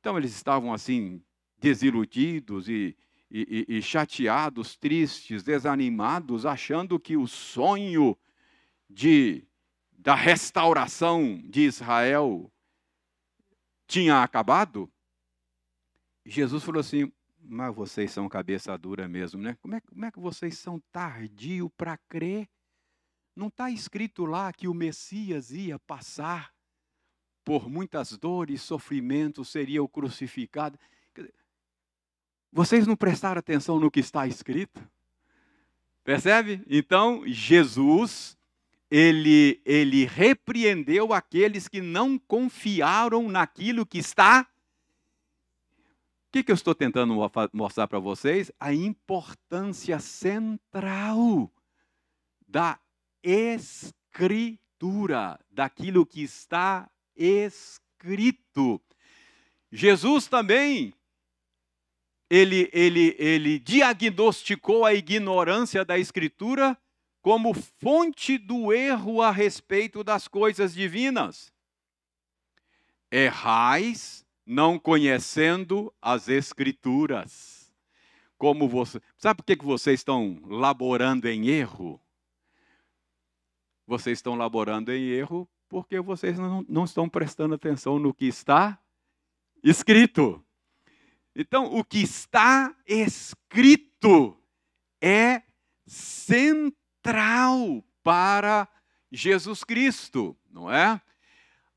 [0.00, 1.22] Então eles estavam assim
[1.58, 2.96] desiludidos e
[3.34, 8.14] e, e, e chateados, tristes, desanimados, achando que o sonho
[8.90, 9.48] de,
[9.90, 12.52] da restauração de Israel
[13.86, 14.92] tinha acabado.
[16.26, 17.10] Jesus falou assim:
[17.40, 19.56] Mas vocês são cabeça dura mesmo, né?
[19.62, 22.46] Como é, como é que vocês são tardio para crer?
[23.34, 26.52] Não está escrito lá que o Messias ia passar
[27.42, 30.78] por muitas dores, sofrimentos, seria o crucificado.
[32.52, 34.86] Vocês não prestaram atenção no que está escrito?
[36.04, 36.62] Percebe?
[36.68, 38.36] Então, Jesus,
[38.90, 44.42] ele, ele repreendeu aqueles que não confiaram naquilo que está.
[44.42, 47.14] O que, que eu estou tentando
[47.54, 48.52] mostrar para vocês?
[48.60, 51.50] A importância central
[52.46, 52.78] da
[53.22, 54.60] escritura,
[55.50, 58.78] daquilo que está escrito.
[59.70, 60.92] Jesus também
[62.34, 66.78] ele, ele, ele diagnosticou a ignorância da Escritura
[67.20, 71.52] como fonte do erro a respeito das coisas divinas.
[73.10, 77.70] Errais não conhecendo as Escrituras.
[78.38, 82.00] Como você, sabe por que vocês estão laborando em erro?
[83.86, 88.80] Vocês estão laborando em erro porque vocês não, não estão prestando atenção no que está
[89.62, 90.42] escrito.
[91.34, 94.36] Então, o que está escrito
[95.00, 95.42] é
[95.86, 98.68] central para
[99.10, 101.00] Jesus Cristo, não é?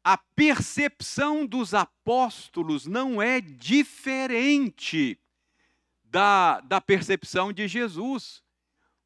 [0.03, 5.19] A percepção dos apóstolos não é diferente
[6.03, 8.43] da, da percepção de Jesus.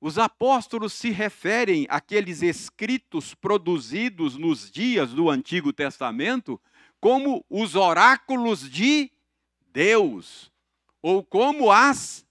[0.02, 6.60] Os apóstolos se referem àqueles escritos produzidos nos dias do Antigo Testamento
[7.00, 9.12] como os oráculos de
[9.72, 10.52] Deus,
[11.02, 12.26] ou como as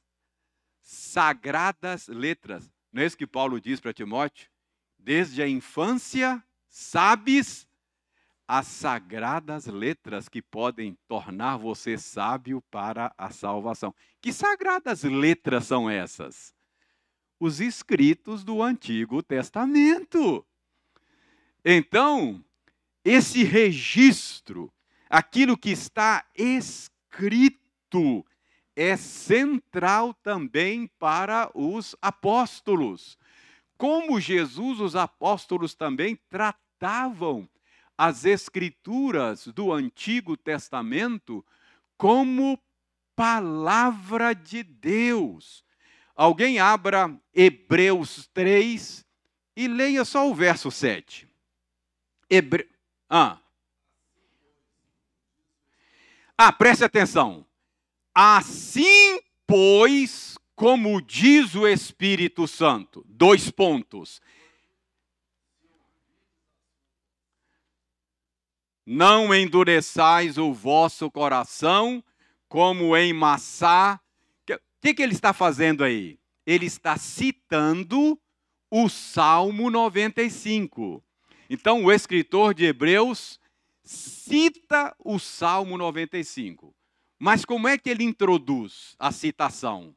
[0.82, 2.70] sagradas letras.
[2.92, 4.48] Não é isso que Paulo diz para Timóteo?
[4.98, 7.68] Desde a infância sabes
[8.46, 13.94] as sagradas letras que podem tornar você sábio para a salvação.
[14.22, 16.54] Que sagradas letras são essas?
[17.38, 20.44] Os escritos do Antigo Testamento.
[21.62, 22.42] Então,
[23.04, 24.72] esse registro,
[25.10, 28.24] aquilo que está escrito, escrito
[28.76, 33.18] é central também para os apóstolos.
[33.76, 37.48] Como Jesus, os apóstolos também tratavam
[37.96, 41.44] as escrituras do Antigo Testamento
[41.96, 42.60] como
[43.16, 45.64] palavra de Deus.
[46.14, 49.04] Alguém abra Hebreus 3
[49.56, 51.28] e leia só o verso 7.
[52.30, 52.68] Hebre...
[53.10, 53.38] Ah.
[56.38, 57.44] Ah, preste atenção.
[58.14, 64.22] Assim, pois, como diz o Espírito Santo, dois pontos.
[68.86, 72.02] Não endureçais o vosso coração
[72.48, 74.00] como em Massá
[74.80, 76.18] que, que ele está fazendo aí?
[76.46, 78.18] Ele está citando
[78.70, 81.02] o Salmo 95.
[81.50, 83.40] Então, o escritor de Hebreus
[83.88, 86.74] cita o Salmo 95.
[87.18, 89.96] Mas como é que ele introduz a citação?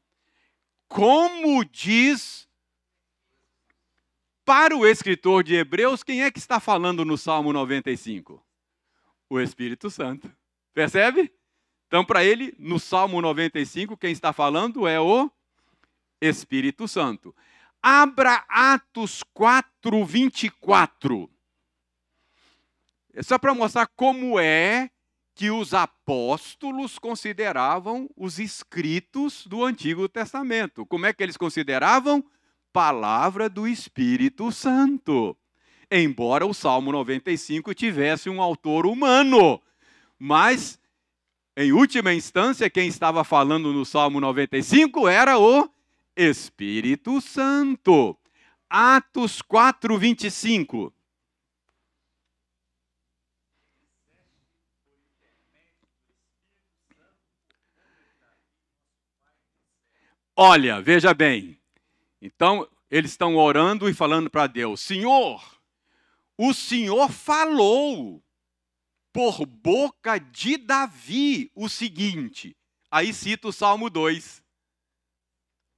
[0.88, 2.48] Como diz
[4.44, 8.42] para o escritor de Hebreus, quem é que está falando no Salmo 95?
[9.28, 10.30] O Espírito Santo.
[10.72, 11.30] Percebe?
[11.86, 15.30] Então, para ele, no Salmo 95, quem está falando é o
[16.18, 17.34] Espírito Santo.
[17.82, 21.30] Abra Atos 4, 24.
[23.14, 24.90] É só para mostrar como é
[25.34, 30.84] que os apóstolos consideravam os escritos do Antigo Testamento.
[30.86, 32.24] Como é que eles consideravam?
[32.72, 35.36] Palavra do Espírito Santo.
[35.90, 39.60] Embora o Salmo 95 tivesse um autor humano,
[40.18, 40.78] mas
[41.54, 45.68] em última instância, quem estava falando no Salmo 95 era o
[46.16, 48.16] Espírito Santo.
[48.70, 50.90] Atos 4, 25.
[60.36, 61.60] Olha, veja bem.
[62.20, 65.42] Então, eles estão orando e falando para Deus: Senhor,
[66.36, 68.22] o Senhor falou
[69.12, 72.56] por boca de Davi o seguinte.
[72.90, 74.42] Aí cita o Salmo 2.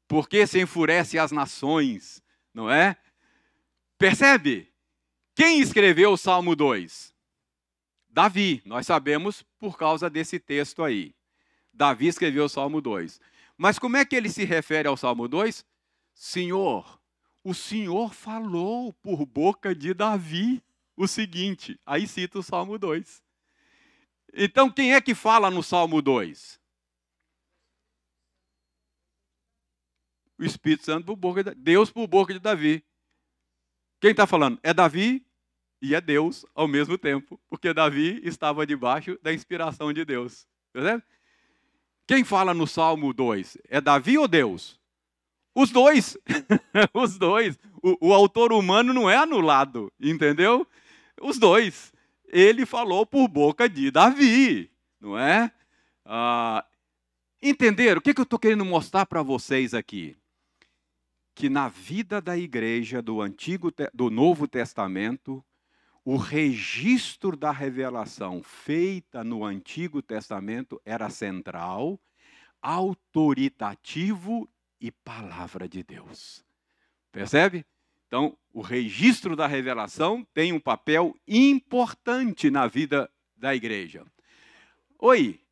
[0.06, 2.96] Porque se enfurece as nações, não é?
[3.98, 4.72] Percebe?
[5.34, 7.12] Quem escreveu o Salmo 2?
[8.08, 11.14] Davi, nós sabemos por causa desse texto aí.
[11.72, 13.20] Davi escreveu o Salmo 2.
[13.56, 15.64] Mas como é que ele se refere ao Salmo 2?
[16.14, 17.00] Senhor,
[17.42, 20.62] o Senhor falou por boca de Davi
[20.96, 21.78] o seguinte.
[21.84, 23.22] Aí cita o Salmo 2.
[24.32, 26.60] Então, quem é que fala no Salmo 2?
[30.38, 32.84] O Espírito Santo por boca de Deus por boca de Davi.
[34.00, 34.58] Quem está falando?
[34.62, 35.24] É Davi
[35.80, 40.48] e é Deus ao mesmo tempo, porque Davi estava debaixo da inspiração de Deus.
[40.72, 41.04] Percebe?
[42.06, 43.58] Quem fala no Salmo 2?
[43.68, 44.78] É Davi ou Deus?
[45.54, 46.16] Os dois.
[46.92, 47.58] Os dois.
[47.82, 50.66] O, o autor humano não é anulado, entendeu?
[51.20, 51.94] Os dois
[52.34, 54.68] ele falou por boca de Davi,
[55.00, 55.52] não é?
[56.04, 56.66] Ah,
[57.40, 58.00] entenderam?
[58.00, 60.16] O que, que eu estou querendo mostrar para vocês aqui?
[61.32, 65.44] Que na vida da igreja do Antigo, do Novo Testamento,
[66.04, 71.98] o registro da revelação feita no Antigo Testamento era central,
[72.60, 74.48] autoritativo
[74.80, 76.44] e palavra de Deus.
[77.10, 77.64] Percebe?
[78.06, 84.04] Então, o registro da revelação tem um papel importante na vida da igreja.
[84.98, 85.43] Oi.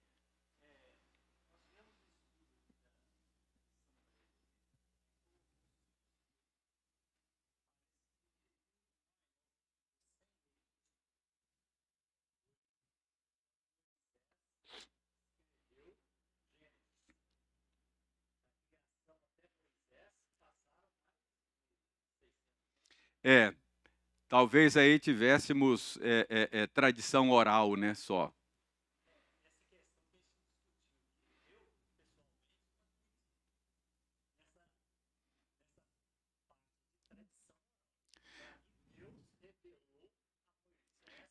[23.25, 23.53] É,
[24.29, 28.33] talvez aí tivéssemos é, é, é, tradição oral, né, só.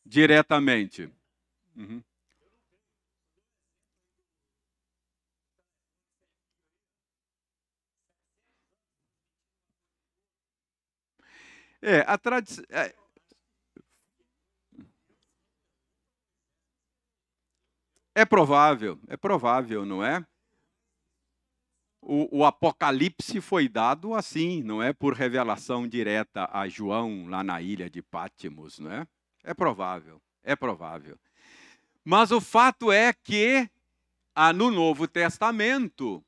[0.05, 1.09] Diretamente.
[1.75, 2.03] Uhum.
[11.81, 12.63] É, a tradição.
[12.69, 12.93] É...
[18.13, 20.25] é provável, é provável, não é?
[22.03, 24.91] O, o, Apocalipse foi dado assim, não é?
[24.91, 29.07] Por revelação direta a João lá na ilha de Pátimos, não é?
[29.43, 31.17] É provável, é provável.
[32.03, 33.69] Mas o fato é que
[34.35, 36.23] ah, no Novo Testamento,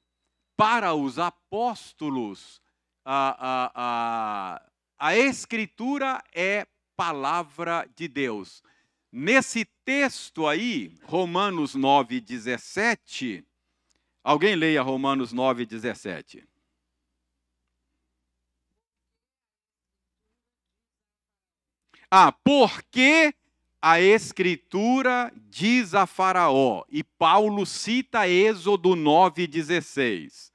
[0.55, 2.61] para os apóstolos,
[3.03, 8.63] ah, ah, ah a Escritura é palavra de Deus.
[9.11, 13.45] Nesse texto aí, Romanos 9, 17.
[14.23, 16.47] Alguém leia Romanos 9, 17.
[22.09, 23.33] Ah, porque
[23.81, 30.52] a Escritura diz a Faraó, e Paulo cita Êxodo 9,16.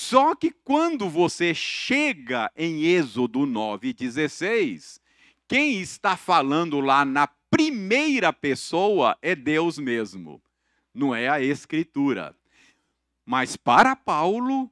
[0.00, 5.00] Só que quando você chega em Êxodo 9,16,
[5.48, 10.40] quem está falando lá na primeira pessoa é Deus mesmo,
[10.94, 12.32] não é a Escritura.
[13.26, 14.70] Mas para Paulo,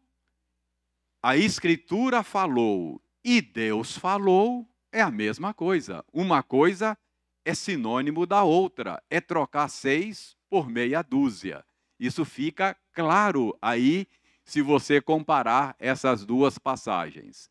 [1.20, 6.04] a Escritura falou e Deus falou é a mesma coisa.
[6.12, 6.96] Uma coisa
[7.44, 11.64] é sinônimo da outra, é trocar seis por meia dúzia.
[11.98, 14.06] Isso fica claro aí
[14.46, 17.50] se você comparar essas duas passagens.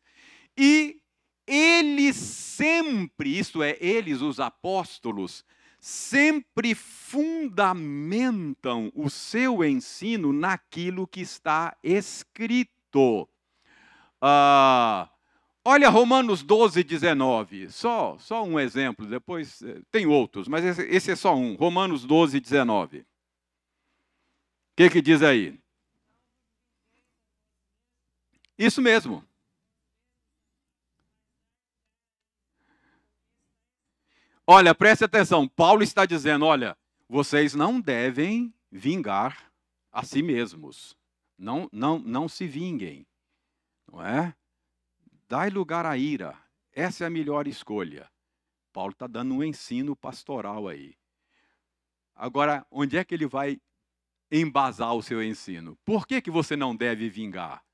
[0.56, 0.98] E
[1.46, 5.44] eles sempre, isto é, eles, os apóstolos,
[5.78, 7.30] sempre fundamentam
[8.94, 13.28] o seu ensino naquilo que está escrito.
[14.20, 15.10] Ah,
[15.62, 21.10] olha Romanos 12, 19, só, só um exemplo, depois eh, tem outros, mas esse, esse
[21.10, 21.56] é só um.
[21.56, 23.00] Romanos 12, 19.
[23.00, 23.04] O
[24.76, 25.60] que, que diz aí?
[28.58, 29.24] Isso mesmo.
[34.46, 35.48] Olha, preste atenção.
[35.48, 36.76] Paulo está dizendo: olha,
[37.08, 39.50] vocês não devem vingar
[39.92, 40.96] a si mesmos.
[41.36, 43.06] Não, não, não se vinguem.
[43.90, 44.34] Não é?
[45.28, 46.36] Dai lugar à ira.
[46.72, 48.10] Essa é a melhor escolha.
[48.72, 50.94] Paulo está dando um ensino pastoral aí.
[52.14, 53.60] Agora, onde é que ele vai
[54.30, 55.76] embasar o seu ensino?
[55.84, 57.65] Por que, que você não deve vingar?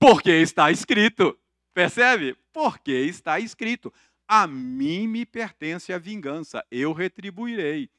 [0.00, 1.38] Porque está escrito.
[1.74, 2.34] Percebe?
[2.54, 3.92] Porque está escrito.
[4.26, 7.90] A mim me pertence a vingança, eu retribuirei.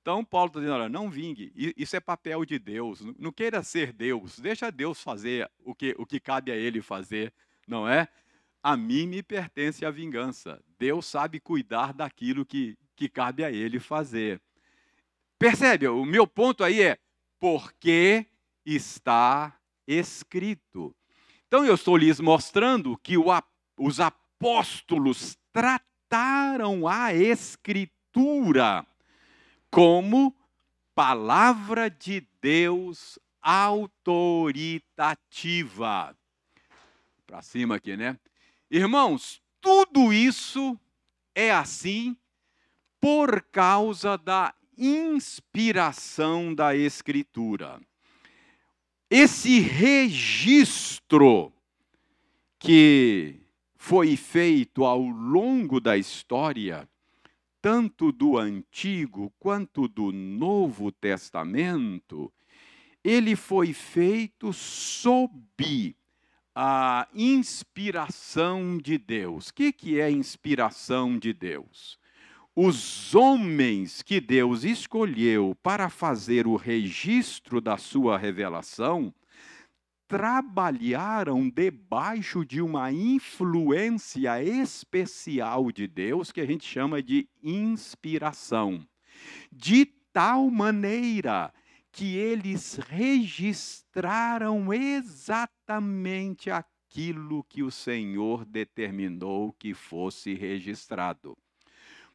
[0.00, 3.92] Então, Paulo está dizendo: olha, não vingue, isso é papel de Deus, não queira ser
[3.92, 7.32] Deus, deixa Deus fazer o que, o que cabe a Ele fazer,
[7.66, 8.08] não é?
[8.62, 13.78] A mim me pertence a vingança, Deus sabe cuidar daquilo que, que cabe a Ele
[13.80, 14.40] fazer.
[15.38, 15.88] Percebe?
[15.88, 16.98] O meu ponto aí é:
[17.38, 18.26] porque
[18.64, 20.94] está escrito.
[21.54, 23.26] Então, eu estou lhes mostrando que o,
[23.78, 28.84] os apóstolos trataram a Escritura
[29.70, 30.36] como
[30.96, 36.18] palavra de Deus autoritativa.
[37.24, 38.18] Para cima aqui, né?
[38.68, 40.76] Irmãos, tudo isso
[41.36, 42.16] é assim
[43.00, 47.80] por causa da inspiração da Escritura.
[49.16, 51.52] Esse registro
[52.58, 53.36] que
[53.76, 56.88] foi feito ao longo da história,
[57.62, 62.32] tanto do Antigo quanto do Novo Testamento,
[63.04, 65.96] ele foi feito sob
[66.52, 69.50] a inspiração de Deus.
[69.50, 72.00] O que, que é inspiração de Deus?
[72.56, 79.12] Os homens que Deus escolheu para fazer o registro da sua revelação
[80.06, 88.86] trabalharam debaixo de uma influência especial de Deus, que a gente chama de inspiração.
[89.50, 91.52] De tal maneira
[91.90, 101.36] que eles registraram exatamente aquilo que o Senhor determinou que fosse registrado.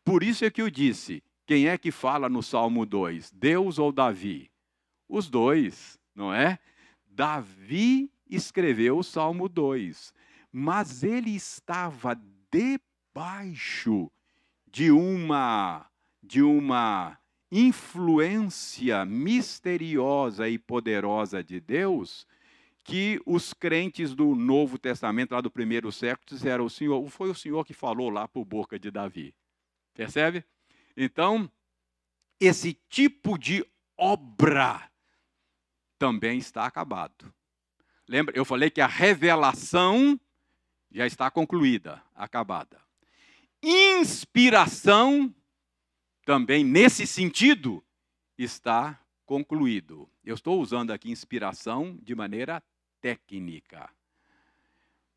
[0.03, 3.31] Por isso é que eu disse: quem é que fala no Salmo 2?
[3.31, 4.51] Deus ou Davi?
[5.07, 6.59] Os dois, não é?
[7.07, 10.13] Davi escreveu o Salmo 2,
[10.51, 12.19] mas ele estava
[12.51, 14.11] debaixo
[14.71, 15.85] de uma
[16.21, 17.17] de uma
[17.51, 22.27] influência misteriosa e poderosa de Deus,
[22.83, 27.35] que os crentes do Novo Testamento, lá do primeiro século, disseram: o Senhor, foi o
[27.35, 29.33] Senhor que falou lá por boca de Davi.
[29.99, 30.45] Percebe?
[30.95, 31.51] Então,
[32.39, 34.89] esse tipo de obra
[35.97, 37.33] também está acabado.
[38.07, 40.17] Lembra, eu falei que a revelação
[40.89, 42.81] já está concluída, acabada.
[43.61, 45.35] Inspiração
[46.25, 47.83] também nesse sentido
[48.37, 50.09] está concluído.
[50.23, 52.63] Eu estou usando aqui inspiração de maneira
[53.01, 53.93] técnica.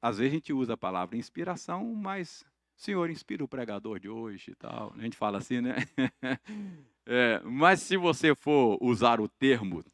[0.00, 2.44] Às vezes a gente usa a palavra inspiração, mas
[2.82, 4.92] Senhor, inspira o pregador de hoje e tal.
[4.98, 5.76] A gente fala assim, né?
[7.04, 9.84] É, mas se você for usar o termo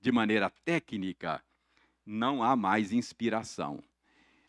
[0.00, 1.42] de maneira técnica,
[2.06, 3.82] não há mais inspiração.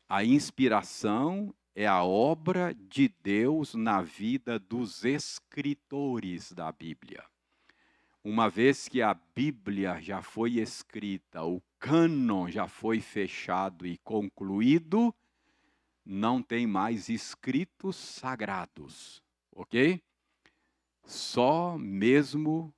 [0.08, 7.24] A inspiração é a obra de Deus na vida dos escritores da Bíblia.
[8.24, 15.12] Uma vez que a Bíblia já foi escrita, o cânon já foi fechado e concluído,
[16.06, 20.00] não tem mais escritos sagrados, ok?
[21.04, 22.74] Só mesmo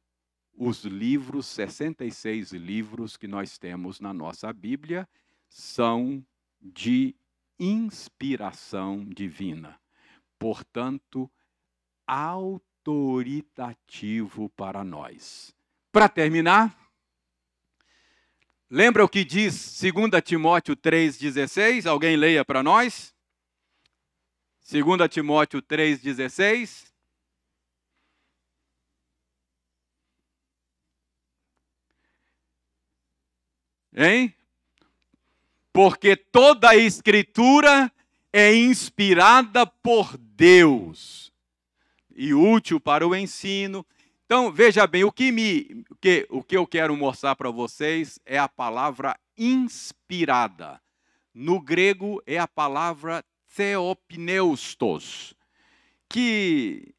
[0.53, 5.09] os livros, 66 livros que nós temos na nossa Bíblia,
[5.49, 6.23] são
[6.59, 7.15] de
[7.59, 9.80] inspiração divina.
[10.39, 11.30] Portanto,
[12.05, 15.55] autoritativo para nós.
[15.91, 16.75] Para terminar,
[18.69, 21.86] lembra o que diz 2 Timóteo 3,16?
[21.86, 23.16] Alguém leia para nós?
[24.70, 26.88] 2 Timóteo 3,16.
[33.95, 34.36] Hein?
[35.72, 37.89] Porque toda a Escritura
[38.34, 41.32] é inspirada por Deus
[42.13, 43.86] e útil para o ensino.
[44.26, 48.20] Então, veja bem, o que, me, o que, o que eu quero mostrar para vocês
[48.26, 50.82] é a palavra inspirada.
[51.34, 53.24] No grego é a palavra
[53.55, 55.33] theopneustos,
[56.09, 56.93] que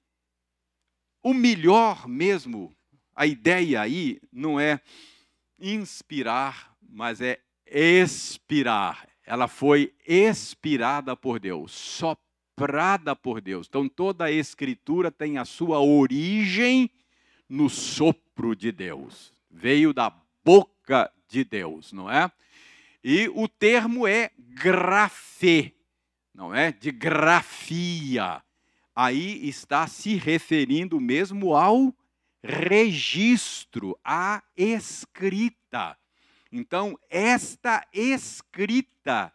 [1.22, 2.74] o melhor mesmo,
[3.14, 4.80] a ideia aí não é
[5.58, 9.06] inspirar, mas é expirar.
[9.24, 13.66] Ela foi expirada por Deus, soprada por Deus.
[13.68, 16.90] Então toda a escritura tem a sua origem
[17.48, 19.34] no sopro de Deus.
[19.50, 20.10] Veio da
[20.44, 22.30] boca de Deus, não é?
[23.02, 25.74] E o termo é grafê,
[26.38, 26.70] não é?
[26.70, 28.40] De grafia.
[28.94, 31.92] Aí está se referindo mesmo ao
[32.40, 35.98] registro, à escrita.
[36.52, 39.32] Então, esta escrita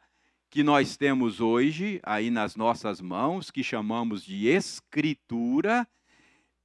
[0.49, 5.85] que nós temos hoje aí nas nossas mãos, que chamamos de escritura,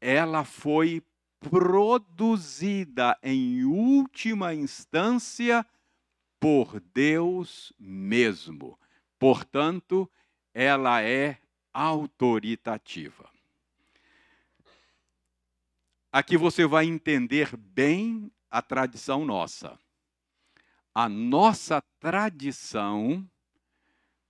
[0.01, 1.03] ela foi
[1.41, 5.66] produzida em última instância
[6.39, 8.78] por Deus mesmo.
[9.18, 10.09] Portanto,
[10.53, 11.38] ela é
[11.72, 13.28] autoritativa.
[16.11, 19.78] Aqui você vai entender bem a tradição nossa
[20.99, 23.24] a nossa tradição,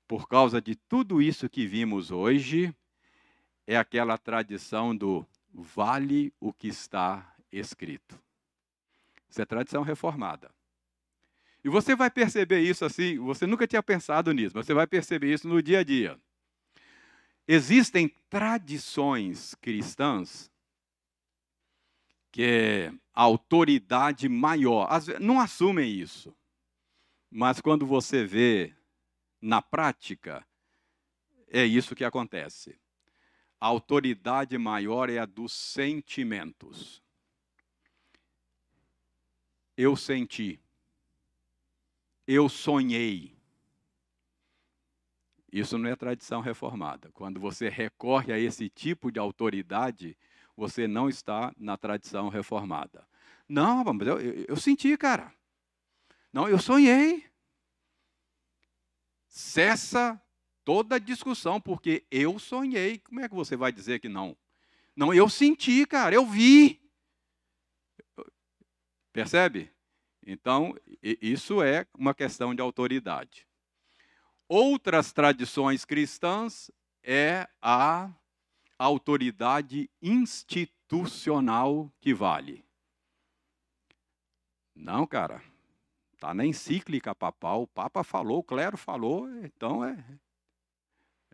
[0.07, 2.77] por causa de tudo isso que vimos hoje,
[3.67, 8.21] é aquela tradição do vale o que está escrito.
[9.31, 10.51] Isso é tradição reformada.
[11.69, 15.35] E você vai perceber isso assim, você nunca tinha pensado nisso, mas você vai perceber
[15.35, 16.19] isso no dia a dia.
[17.47, 20.51] Existem tradições cristãs
[22.33, 24.89] que a autoridade maior,
[25.21, 26.35] não assumem isso.
[27.31, 28.75] Mas quando você vê
[29.39, 30.47] na prática,
[31.49, 32.81] é isso que acontece.
[33.61, 37.03] A autoridade maior é a dos sentimentos.
[39.77, 40.59] Eu senti.
[42.31, 43.35] Eu sonhei.
[45.51, 47.11] Isso não é tradição reformada.
[47.13, 50.15] Quando você recorre a esse tipo de autoridade,
[50.55, 53.09] você não está na tradição reformada.
[53.49, 55.33] Não, mas eu, eu, eu senti, cara.
[56.31, 57.25] Não, eu sonhei.
[59.27, 60.21] Cessa
[60.67, 62.99] toda discussão, porque eu sonhei.
[62.99, 64.37] Como é que você vai dizer que não?
[64.95, 66.79] Não, eu senti, cara, eu vi.
[69.15, 69.73] Percebe?
[70.31, 73.47] Então, isso é uma questão de autoridade.
[74.47, 76.71] Outras tradições cristãs
[77.03, 78.11] é a
[78.79, 82.63] autoridade institucional que vale.
[84.75, 85.43] Não, cara.
[86.13, 90.05] Está na encíclica papal, o Papa falou, o clero falou, então é,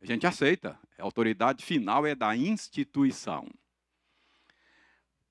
[0.01, 0.79] a gente aceita.
[0.97, 3.49] A autoridade final é da instituição.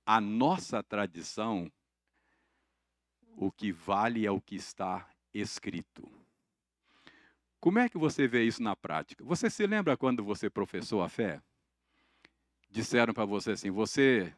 [0.05, 1.71] A nossa tradição,
[3.37, 6.09] o que vale é o que está escrito.
[7.59, 9.23] Como é que você vê isso na prática?
[9.23, 11.41] Você se lembra quando você professou a fé?
[12.69, 14.33] Disseram para você assim: você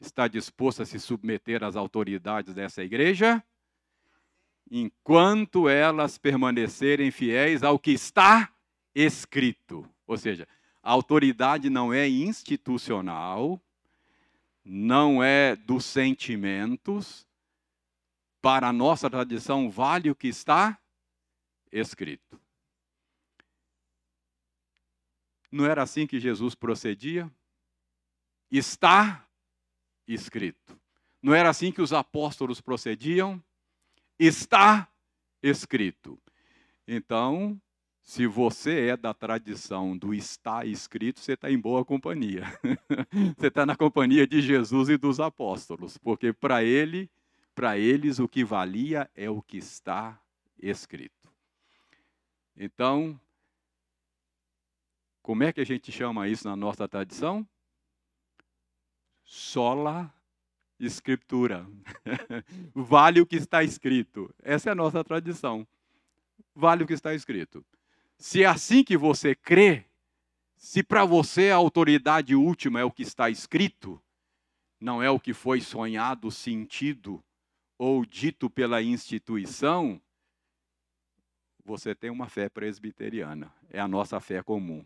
[0.00, 3.42] está disposto a se submeter às autoridades dessa igreja?
[4.70, 8.50] enquanto elas permanecerem fiéis ao que está
[8.94, 9.88] escrito.
[10.06, 10.46] Ou seja,
[10.82, 13.60] a autoridade não é institucional,
[14.64, 17.26] não é dos sentimentos.
[18.44, 20.78] Para a nossa tradição, vale o que está
[21.72, 22.38] escrito.
[25.50, 27.32] Não era assim que Jesus procedia?
[28.50, 29.26] Está
[30.06, 30.78] escrito.
[31.22, 33.42] Não era assim que os apóstolos procediam?
[34.18, 34.88] está
[35.42, 36.20] escrito.
[36.86, 37.60] Então,
[38.02, 42.44] se você é da tradição do está escrito, você está em boa companhia.
[43.38, 47.10] você está na companhia de Jesus e dos apóstolos, porque para ele,
[47.54, 50.20] para eles o que valia é o que está
[50.58, 51.32] escrito.
[52.56, 53.18] Então,
[55.24, 57.48] Como é que a gente chama isso na nossa tradição?
[59.24, 60.12] Sola
[60.78, 61.66] escritura.
[62.74, 64.30] vale o que está escrito.
[64.42, 65.66] Essa é a nossa tradição.
[66.54, 67.64] Vale o que está escrito.
[68.18, 69.86] Se é assim que você crê,
[70.56, 73.98] se para você a autoridade última é o que está escrito,
[74.78, 77.24] não é o que foi sonhado, sentido
[77.78, 80.00] ou dito pela instituição,
[81.64, 83.52] você tem uma fé presbiteriana.
[83.70, 84.84] É a nossa fé comum.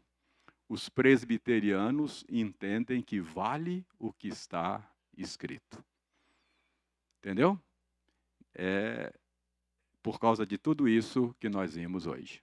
[0.68, 5.84] Os presbiterianos entendem que vale o que está escrito.
[7.18, 7.60] Entendeu?
[8.54, 9.12] É
[10.02, 12.42] por causa de tudo isso que nós vimos hoje.